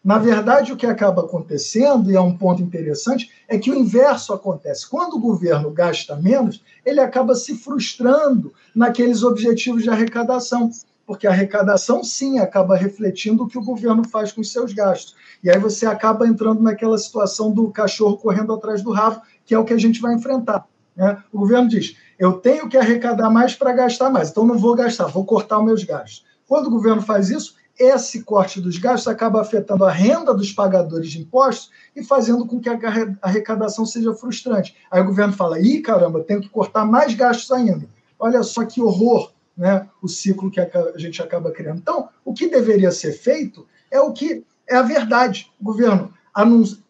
Na 0.06 0.18
verdade, 0.18 0.72
o 0.72 0.76
que 0.76 0.86
acaba 0.86 1.22
acontecendo, 1.22 2.12
e 2.12 2.14
é 2.14 2.20
um 2.20 2.36
ponto 2.36 2.62
interessante, 2.62 3.28
é 3.48 3.58
que 3.58 3.72
o 3.72 3.74
inverso 3.74 4.32
acontece. 4.32 4.88
Quando 4.88 5.14
o 5.14 5.20
governo 5.20 5.68
gasta 5.72 6.14
menos, 6.14 6.62
ele 6.84 7.00
acaba 7.00 7.34
se 7.34 7.56
frustrando 7.56 8.52
naqueles 8.72 9.24
objetivos 9.24 9.82
de 9.82 9.90
arrecadação, 9.90 10.70
porque 11.04 11.26
a 11.26 11.30
arrecadação, 11.30 12.04
sim, 12.04 12.38
acaba 12.38 12.76
refletindo 12.76 13.42
o 13.42 13.48
que 13.48 13.58
o 13.58 13.64
governo 13.64 14.08
faz 14.08 14.30
com 14.30 14.40
os 14.40 14.52
seus 14.52 14.72
gastos. 14.72 15.16
E 15.42 15.50
aí 15.50 15.58
você 15.58 15.86
acaba 15.86 16.26
entrando 16.26 16.62
naquela 16.62 16.98
situação 16.98 17.50
do 17.50 17.70
cachorro 17.70 18.16
correndo 18.16 18.52
atrás 18.52 18.82
do 18.82 18.92
rabo, 18.92 19.20
que 19.44 19.56
é 19.56 19.58
o 19.58 19.64
que 19.64 19.72
a 19.72 19.78
gente 19.78 20.00
vai 20.00 20.14
enfrentar. 20.14 20.68
Né? 20.96 21.20
O 21.32 21.38
governo 21.40 21.68
diz: 21.68 21.96
eu 22.18 22.34
tenho 22.34 22.68
que 22.68 22.76
arrecadar 22.76 23.30
mais 23.30 23.54
para 23.54 23.72
gastar 23.72 24.10
mais, 24.10 24.30
então 24.30 24.46
não 24.46 24.58
vou 24.58 24.74
gastar, 24.74 25.06
vou 25.06 25.24
cortar 25.24 25.58
os 25.58 25.64
meus 25.64 25.84
gastos. 25.84 26.24
Quando 26.46 26.66
o 26.66 26.70
governo 26.70 27.02
faz 27.02 27.28
isso, 27.30 27.56
esse 27.78 28.22
corte 28.22 28.60
dos 28.60 28.78
gastos 28.78 29.08
acaba 29.08 29.40
afetando 29.40 29.84
a 29.84 29.90
renda 29.90 30.32
dos 30.32 30.50
pagadores 30.50 31.10
de 31.10 31.20
impostos 31.20 31.70
e 31.94 32.02
fazendo 32.02 32.46
com 32.46 32.58
que 32.58 32.68
a 32.68 32.78
arrecadação 33.20 33.84
seja 33.84 34.14
frustrante. 34.14 34.74
Aí 34.90 35.02
o 35.02 35.06
governo 35.06 35.34
fala: 35.34 35.60
ih, 35.60 35.82
caramba, 35.82 36.22
tenho 36.22 36.40
que 36.40 36.48
cortar 36.48 36.86
mais 36.86 37.12
gastos 37.14 37.50
ainda. 37.52 37.86
Olha 38.18 38.42
só 38.42 38.64
que 38.64 38.80
horror 38.80 39.30
né, 39.56 39.86
o 40.02 40.08
ciclo 40.08 40.50
que 40.50 40.60
a 40.60 40.70
gente 40.96 41.22
acaba 41.22 41.50
criando. 41.50 41.78
Então, 41.78 42.08
o 42.24 42.32
que 42.32 42.48
deveria 42.48 42.90
ser 42.90 43.12
feito 43.12 43.66
é 43.90 44.00
o 44.00 44.12
que 44.12 44.44
é 44.66 44.76
a 44.76 44.82
verdade. 44.82 45.50
O 45.60 45.64
governo 45.64 46.12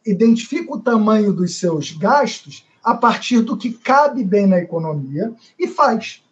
identifica 0.05 0.73
o 0.73 0.81
tamanho 0.81 1.33
dos 1.33 1.59
seus 1.59 1.93
gastos 1.93 2.67
a 2.87 2.94
partir 2.94 3.40
do 3.40 3.57
que 3.57 3.72
cabe 3.72 4.22
bem 4.22 4.46
na 4.46 4.59
economia 4.59 5.35
e 5.59 5.66
faz. 5.66 6.22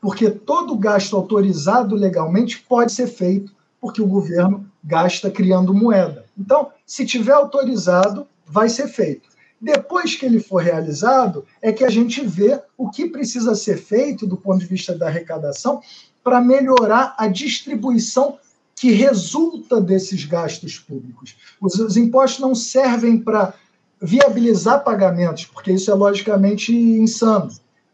Porque 0.00 0.30
todo 0.30 0.74
gasto 0.74 1.14
autorizado 1.14 1.94
legalmente 1.94 2.64
pode 2.66 2.92
ser 2.92 3.08
feito 3.08 3.52
porque 3.78 4.00
o 4.00 4.06
governo 4.06 4.66
gasta 4.82 5.30
criando 5.30 5.74
moeda. 5.74 6.24
Então, 6.36 6.70
se 6.86 7.04
tiver 7.04 7.32
autorizado, 7.32 8.26
vai 8.46 8.70
ser 8.70 8.88
feito. 8.88 9.28
Depois 9.60 10.14
que 10.14 10.24
ele 10.24 10.40
for 10.40 10.62
realizado, 10.62 11.44
é 11.60 11.72
que 11.72 11.84
a 11.84 11.90
gente 11.90 12.26
vê 12.26 12.58
o 12.78 12.88
que 12.88 13.10
precisa 13.10 13.54
ser 13.54 13.76
feito 13.76 14.26
do 14.26 14.38
ponto 14.38 14.60
de 14.60 14.66
vista 14.66 14.96
da 14.96 15.08
arrecadação 15.08 15.82
para 16.24 16.40
melhorar 16.40 17.14
a 17.18 17.28
distribuição 17.28 18.38
que 18.74 18.92
resulta 18.92 19.78
desses 19.78 20.24
gastos 20.24 20.78
públicos. 20.78 21.36
Os, 21.60 21.78
os 21.78 21.96
impostos 21.98 22.40
não 22.40 22.54
servem 22.54 23.18
para 23.18 23.52
viabilizar 24.00 24.84
pagamentos, 24.84 25.46
porque 25.46 25.72
isso 25.72 25.90
é 25.90 25.94
logicamente 25.94 26.72
insano. 26.72 27.50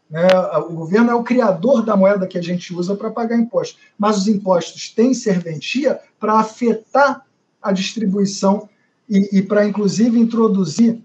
Né? 0.09 0.27
O 0.69 0.73
governo 0.73 1.11
é 1.11 1.15
o 1.15 1.23
criador 1.23 1.83
da 1.83 1.95
moeda 1.95 2.27
que 2.27 2.37
a 2.37 2.43
gente 2.43 2.73
usa 2.73 2.95
para 2.95 3.09
pagar 3.09 3.37
impostos, 3.37 3.79
mas 3.97 4.17
os 4.17 4.27
impostos 4.27 4.89
têm 4.89 5.13
serventia 5.13 5.99
para 6.19 6.39
afetar 6.39 7.25
a 7.61 7.71
distribuição 7.71 8.69
e, 9.09 9.39
e 9.39 9.41
para, 9.41 9.65
inclusive, 9.65 10.19
introduzir 10.19 10.99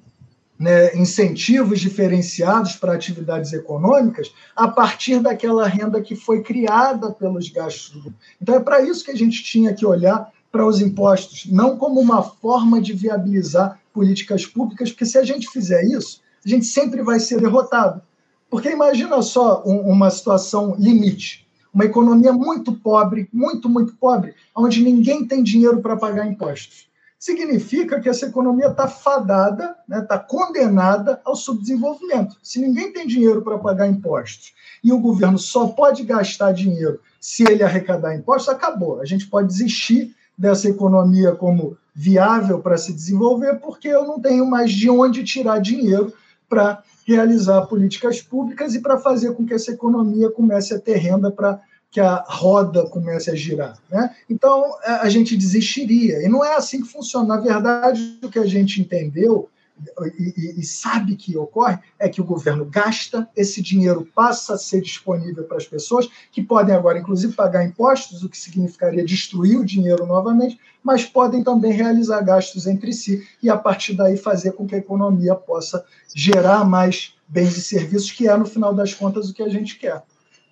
né, 0.58 0.94
incentivos 0.94 1.80
diferenciados 1.80 2.76
para 2.76 2.92
atividades 2.92 3.54
econômicas 3.54 4.30
a 4.54 4.68
partir 4.68 5.18
daquela 5.18 5.66
renda 5.66 6.02
que 6.02 6.14
foi 6.14 6.42
criada 6.42 7.10
pelos 7.10 7.48
gastos. 7.48 8.12
Então, 8.40 8.54
é 8.54 8.60
para 8.60 8.82
isso 8.82 9.02
que 9.02 9.10
a 9.10 9.16
gente 9.16 9.42
tinha 9.42 9.72
que 9.72 9.86
olhar 9.86 10.30
para 10.52 10.66
os 10.66 10.80
impostos, 10.80 11.46
não 11.50 11.78
como 11.78 11.98
uma 11.98 12.22
forma 12.22 12.80
de 12.80 12.92
viabilizar 12.92 13.79
políticas 13.92 14.46
públicas, 14.46 14.90
porque 14.90 15.06
se 15.06 15.18
a 15.18 15.24
gente 15.24 15.48
fizer 15.48 15.84
isso, 15.84 16.20
a 16.44 16.48
gente 16.48 16.66
sempre 16.66 17.02
vai 17.02 17.20
ser 17.20 17.40
derrotado. 17.40 18.02
Porque 18.48 18.70
imagina 18.70 19.22
só 19.22 19.62
um, 19.64 19.80
uma 19.90 20.10
situação 20.10 20.74
limite, 20.76 21.46
uma 21.72 21.84
economia 21.84 22.32
muito 22.32 22.72
pobre, 22.72 23.28
muito, 23.32 23.68
muito 23.68 23.94
pobre, 23.94 24.34
onde 24.54 24.82
ninguém 24.82 25.24
tem 25.24 25.42
dinheiro 25.42 25.80
para 25.80 25.96
pagar 25.96 26.26
impostos. 26.26 26.90
Significa 27.18 28.00
que 28.00 28.08
essa 28.08 28.26
economia 28.26 28.68
está 28.68 28.88
fadada, 28.88 29.76
está 29.82 30.00
né, 30.00 30.00
tá 30.00 30.18
condenada 30.18 31.20
ao 31.22 31.36
subdesenvolvimento. 31.36 32.36
Se 32.42 32.58
ninguém 32.58 32.92
tem 32.92 33.06
dinheiro 33.06 33.42
para 33.42 33.58
pagar 33.58 33.86
impostos 33.86 34.54
e 34.82 34.90
o 34.90 34.98
governo 34.98 35.38
só 35.38 35.68
pode 35.68 36.02
gastar 36.02 36.52
dinheiro 36.52 36.98
se 37.20 37.44
ele 37.44 37.62
arrecadar 37.62 38.16
impostos, 38.16 38.48
acabou. 38.48 39.00
A 39.00 39.04
gente 39.04 39.26
pode 39.26 39.48
desistir 39.48 40.16
dessa 40.36 40.68
economia 40.68 41.32
como 41.32 41.76
viável 41.94 42.60
para 42.60 42.78
se 42.78 42.92
desenvolver, 42.92 43.60
porque 43.60 43.88
eu 43.88 44.06
não 44.06 44.20
tenho 44.20 44.46
mais 44.46 44.72
de 44.72 44.88
onde 44.88 45.24
tirar 45.24 45.60
dinheiro 45.60 46.12
para 46.48 46.82
realizar 47.06 47.62
políticas 47.62 48.20
públicas 48.20 48.74
e 48.74 48.80
para 48.80 48.98
fazer 48.98 49.34
com 49.34 49.44
que 49.44 49.54
essa 49.54 49.72
economia 49.72 50.30
comece 50.30 50.74
a 50.74 50.78
ter 50.78 50.96
renda 50.96 51.30
para 51.30 51.60
que 51.90 52.00
a 52.00 52.24
roda 52.26 52.86
comece 52.86 53.30
a 53.30 53.34
girar. 53.34 53.76
Né? 53.90 54.14
Então, 54.28 54.64
a 54.84 55.08
gente 55.08 55.36
desistiria. 55.36 56.22
E 56.22 56.28
não 56.28 56.44
é 56.44 56.54
assim 56.54 56.80
que 56.80 56.88
funciona. 56.88 57.36
Na 57.36 57.40
verdade, 57.40 58.18
o 58.22 58.30
que 58.30 58.38
a 58.38 58.46
gente 58.46 58.80
entendeu, 58.80 59.48
e, 60.18 60.60
e, 60.60 60.64
sabe 60.64 61.16
que 61.16 61.36
ocorre 61.36 61.78
é 61.98 62.08
que 62.08 62.20
o 62.20 62.24
governo 62.24 62.64
gasta, 62.64 63.28
esse 63.36 63.62
dinheiro 63.62 64.06
passa 64.14 64.54
a 64.54 64.58
ser 64.58 64.80
disponível 64.80 65.44
para 65.44 65.56
as 65.56 65.66
pessoas, 65.66 66.08
que 66.30 66.42
podem 66.42 66.74
agora, 66.74 66.98
inclusive, 66.98 67.32
pagar 67.32 67.64
impostos, 67.64 68.22
o 68.22 68.28
que 68.28 68.36
significaria 68.36 69.04
destruir 69.04 69.58
o 69.58 69.64
dinheiro 69.64 70.06
novamente, 70.06 70.58
mas 70.82 71.04
podem 71.04 71.42
também 71.42 71.72
realizar 71.72 72.20
gastos 72.22 72.66
entre 72.66 72.92
si 72.92 73.26
e, 73.42 73.48
a 73.48 73.56
partir 73.56 73.94
daí, 73.94 74.16
fazer 74.16 74.52
com 74.52 74.66
que 74.66 74.74
a 74.74 74.78
economia 74.78 75.34
possa 75.34 75.84
gerar 76.14 76.64
mais 76.64 77.14
bens 77.26 77.56
e 77.56 77.62
serviços, 77.62 78.10
que 78.10 78.28
é, 78.28 78.36
no 78.36 78.46
final 78.46 78.74
das 78.74 78.94
contas, 78.94 79.28
o 79.28 79.34
que 79.34 79.42
a 79.42 79.48
gente 79.48 79.78
quer. 79.78 80.02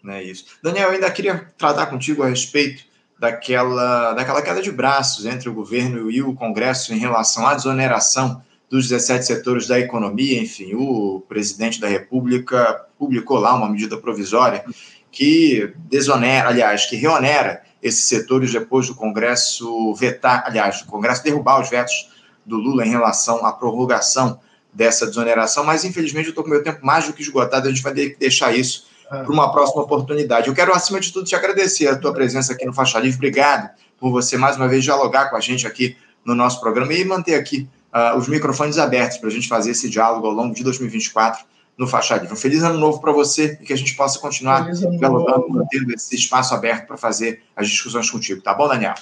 É 0.06 0.22
isso. 0.22 0.46
Daniel, 0.62 0.88
eu 0.88 0.94
ainda 0.94 1.10
queria 1.10 1.50
tratar 1.56 1.86
contigo 1.86 2.22
a 2.22 2.28
respeito 2.28 2.84
daquela, 3.18 4.14
daquela 4.14 4.40
queda 4.40 4.62
de 4.62 4.70
braços 4.70 5.26
entre 5.26 5.48
o 5.48 5.54
governo 5.54 6.10
e 6.10 6.22
o 6.22 6.34
Congresso 6.34 6.94
em 6.94 6.98
relação 6.98 7.46
à 7.46 7.54
desoneração 7.54 8.40
dos 8.70 8.88
17 8.88 9.26
setores 9.26 9.66
da 9.66 9.78
economia. 9.78 10.40
Enfim, 10.40 10.74
o 10.74 11.22
presidente 11.28 11.80
da 11.80 11.88
República 11.88 12.86
publicou 12.98 13.38
lá 13.38 13.54
uma 13.54 13.68
medida 13.68 13.96
provisória 13.96 14.64
que 15.10 15.72
desonera, 15.88 16.48
aliás, 16.48 16.86
que 16.86 16.96
reonera 16.96 17.62
esses 17.82 18.04
setores 18.04 18.52
depois 18.52 18.86
do 18.86 18.94
Congresso 18.94 19.94
vetar, 19.94 20.44
aliás, 20.46 20.82
do 20.82 20.86
Congresso 20.86 21.22
derrubar 21.22 21.60
os 21.60 21.70
vetos 21.70 22.10
do 22.44 22.56
Lula 22.56 22.84
em 22.84 22.90
relação 22.90 23.44
à 23.44 23.52
prorrogação 23.52 24.40
dessa 24.72 25.06
desoneração, 25.06 25.64
mas 25.64 25.84
infelizmente 25.84 26.26
eu 26.26 26.30
estou 26.30 26.44
com 26.44 26.50
meu 26.50 26.62
tempo 26.62 26.84
mais 26.84 27.06
do 27.06 27.12
que 27.12 27.22
esgotado, 27.22 27.66
a 27.66 27.70
gente 27.70 27.82
vai 27.82 27.92
ter 27.92 28.10
que 28.10 28.18
deixar 28.18 28.54
isso 28.54 28.86
é. 29.10 29.22
para 29.22 29.32
uma 29.32 29.50
próxima 29.50 29.82
oportunidade. 29.82 30.48
Eu 30.48 30.54
quero, 30.54 30.74
acima 30.74 31.00
de 31.00 31.12
tudo, 31.12 31.26
te 31.26 31.34
agradecer 31.34 31.88
a 31.88 31.96
tua 31.96 32.12
presença 32.12 32.52
aqui 32.52 32.64
no 32.64 32.72
Faixa 32.72 32.98
Livre. 32.98 33.16
Obrigado 33.16 33.70
por 33.98 34.10
você, 34.10 34.36
mais 34.36 34.56
uma 34.56 34.68
vez, 34.68 34.84
dialogar 34.84 35.30
com 35.30 35.36
a 35.36 35.40
gente 35.40 35.66
aqui 35.66 35.96
no 36.24 36.34
nosso 36.34 36.60
programa 36.60 36.92
e 36.92 37.04
manter 37.04 37.34
aqui 37.34 37.68
uh, 37.98 38.16
os 38.16 38.28
microfones 38.28 38.78
abertos 38.78 39.18
para 39.18 39.28
a 39.28 39.32
gente 39.32 39.48
fazer 39.48 39.72
esse 39.72 39.88
diálogo 39.88 40.26
ao 40.26 40.32
longo 40.32 40.54
de 40.54 40.62
2024 40.62 41.44
no 41.76 41.86
Faixa 41.86 42.14
Livre. 42.16 42.32
Um 42.32 42.36
feliz 42.36 42.62
ano 42.62 42.78
novo 42.78 43.00
para 43.00 43.12
você 43.12 43.58
e 43.60 43.64
que 43.64 43.72
a 43.72 43.76
gente 43.76 43.94
possa 43.94 44.18
continuar 44.18 44.70
dialogando, 44.70 45.48
mantendo 45.48 45.92
esse 45.94 46.14
espaço 46.16 46.54
aberto 46.54 46.86
para 46.86 46.96
fazer 46.96 47.42
as 47.56 47.68
discussões 47.68 48.10
contigo. 48.10 48.42
Tá 48.42 48.52
bom, 48.54 48.68
Daniel? 48.68 48.94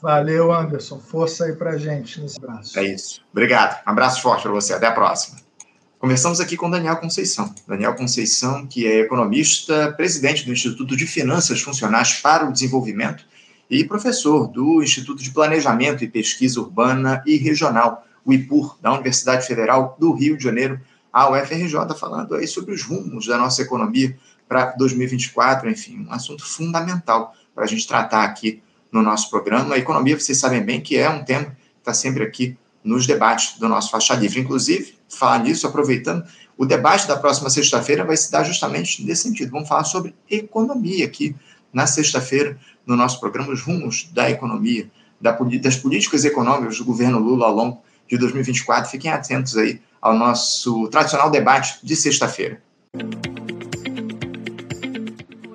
Valeu, 0.00 0.52
Anderson. 0.52 1.00
Força 1.00 1.44
aí 1.44 1.54
para 1.54 1.70
a 1.70 1.78
gente 1.78 2.20
nesse 2.20 2.38
abraço. 2.38 2.78
É 2.78 2.84
isso. 2.84 3.22
Obrigado. 3.32 3.82
Um 3.86 3.90
abraço 3.90 4.22
forte 4.22 4.42
para 4.42 4.52
você. 4.52 4.72
Até 4.72 4.86
a 4.86 4.92
próxima. 4.92 5.38
Conversamos 5.98 6.38
aqui 6.40 6.56
com 6.56 6.70
Daniel 6.70 6.96
Conceição. 6.98 7.52
Daniel 7.66 7.94
Conceição, 7.94 8.66
que 8.66 8.86
é 8.86 9.00
economista, 9.00 9.92
presidente 9.96 10.44
do 10.44 10.52
Instituto 10.52 10.94
de 10.94 11.06
Finanças 11.06 11.60
Funcionais 11.60 12.20
para 12.20 12.46
o 12.46 12.52
Desenvolvimento 12.52 13.24
e 13.68 13.82
professor 13.82 14.46
do 14.46 14.82
Instituto 14.82 15.22
de 15.22 15.30
Planejamento 15.30 16.04
e 16.04 16.08
Pesquisa 16.08 16.60
Urbana 16.60 17.22
e 17.26 17.36
Regional, 17.36 18.04
o 18.26 18.32
IPUR, 18.32 18.76
da 18.82 18.92
Universidade 18.92 19.46
Federal 19.46 19.96
do 19.98 20.12
Rio 20.12 20.36
de 20.36 20.42
Janeiro, 20.42 20.80
a 21.12 21.30
UFRJ, 21.30 21.94
falando 21.98 22.34
aí 22.34 22.46
sobre 22.46 22.74
os 22.74 22.82
rumos 22.82 23.26
da 23.26 23.38
nossa 23.38 23.62
economia 23.62 24.18
para 24.48 24.72
2024, 24.72 25.70
enfim, 25.70 26.04
um 26.06 26.12
assunto 26.12 26.44
fundamental 26.44 27.34
para 27.54 27.64
a 27.64 27.66
gente 27.66 27.86
tratar 27.86 28.24
aqui 28.24 28.60
no 28.90 29.00
nosso 29.00 29.30
programa. 29.30 29.74
A 29.74 29.78
economia, 29.78 30.18
vocês 30.18 30.36
sabem 30.36 30.62
bem 30.62 30.80
que 30.80 30.96
é 30.96 31.08
um 31.08 31.24
tema 31.24 31.44
que 31.46 31.56
está 31.78 31.94
sempre 31.94 32.24
aqui 32.24 32.58
nos 32.84 33.06
debates 33.06 33.58
do 33.58 33.68
nosso 33.68 33.90
Faixa 33.90 34.14
Livre. 34.14 34.40
Inclusive, 34.40 34.94
falar 35.08 35.38
nisso, 35.38 35.66
aproveitando, 35.66 36.24
o 36.58 36.66
debate 36.66 37.06
da 37.06 37.16
próxima 37.16 37.48
sexta-feira 37.48 38.04
vai 38.04 38.16
se 38.16 38.30
dar 38.30 38.44
justamente 38.44 39.04
nesse 39.04 39.22
sentido. 39.22 39.52
Vamos 39.52 39.68
falar 39.68 39.84
sobre 39.84 40.14
economia 40.30 41.04
aqui 41.04 41.34
na 41.72 41.86
sexta-feira, 41.86 42.58
no 42.84 42.96
nosso 42.96 43.20
programa, 43.20 43.52
os 43.52 43.62
rumos 43.62 44.08
da 44.12 44.30
economia, 44.30 44.90
das 45.20 45.76
políticas 45.76 46.24
econômicas 46.24 46.78
do 46.78 46.84
governo 46.84 47.18
Lula 47.18 47.46
ao 47.46 47.54
longo 47.54 47.82
de 48.08 48.18
2024. 48.18 48.90
Fiquem 48.90 49.10
atentos 49.10 49.56
aí 49.56 49.80
ao 50.00 50.14
nosso 50.14 50.88
tradicional 50.88 51.30
debate 51.30 51.78
de 51.82 51.96
sexta-feira. 51.96 52.60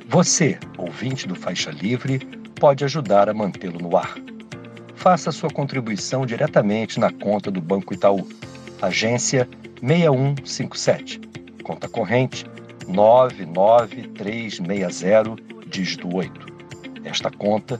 Você, 0.07 0.59
ouvinte 0.77 1.27
do 1.27 1.35
Faixa 1.35 1.71
Livre, 1.71 2.19
pode 2.59 2.83
ajudar 2.83 3.29
a 3.29 3.33
mantê-lo 3.33 3.79
no 3.79 3.95
ar. 3.95 4.15
Faça 4.95 5.31
sua 5.31 5.49
contribuição 5.49 6.25
diretamente 6.25 6.99
na 6.99 7.11
conta 7.11 7.49
do 7.49 7.61
Banco 7.61 7.93
Itaú 7.93 8.27
agência 8.81 9.47
6157, 9.81 11.21
conta 11.63 11.87
corrente 11.87 12.45
99360, 12.87 15.35
dígito 15.67 16.13
8. 16.13 16.51
Esta 17.03 17.31
conta 17.31 17.79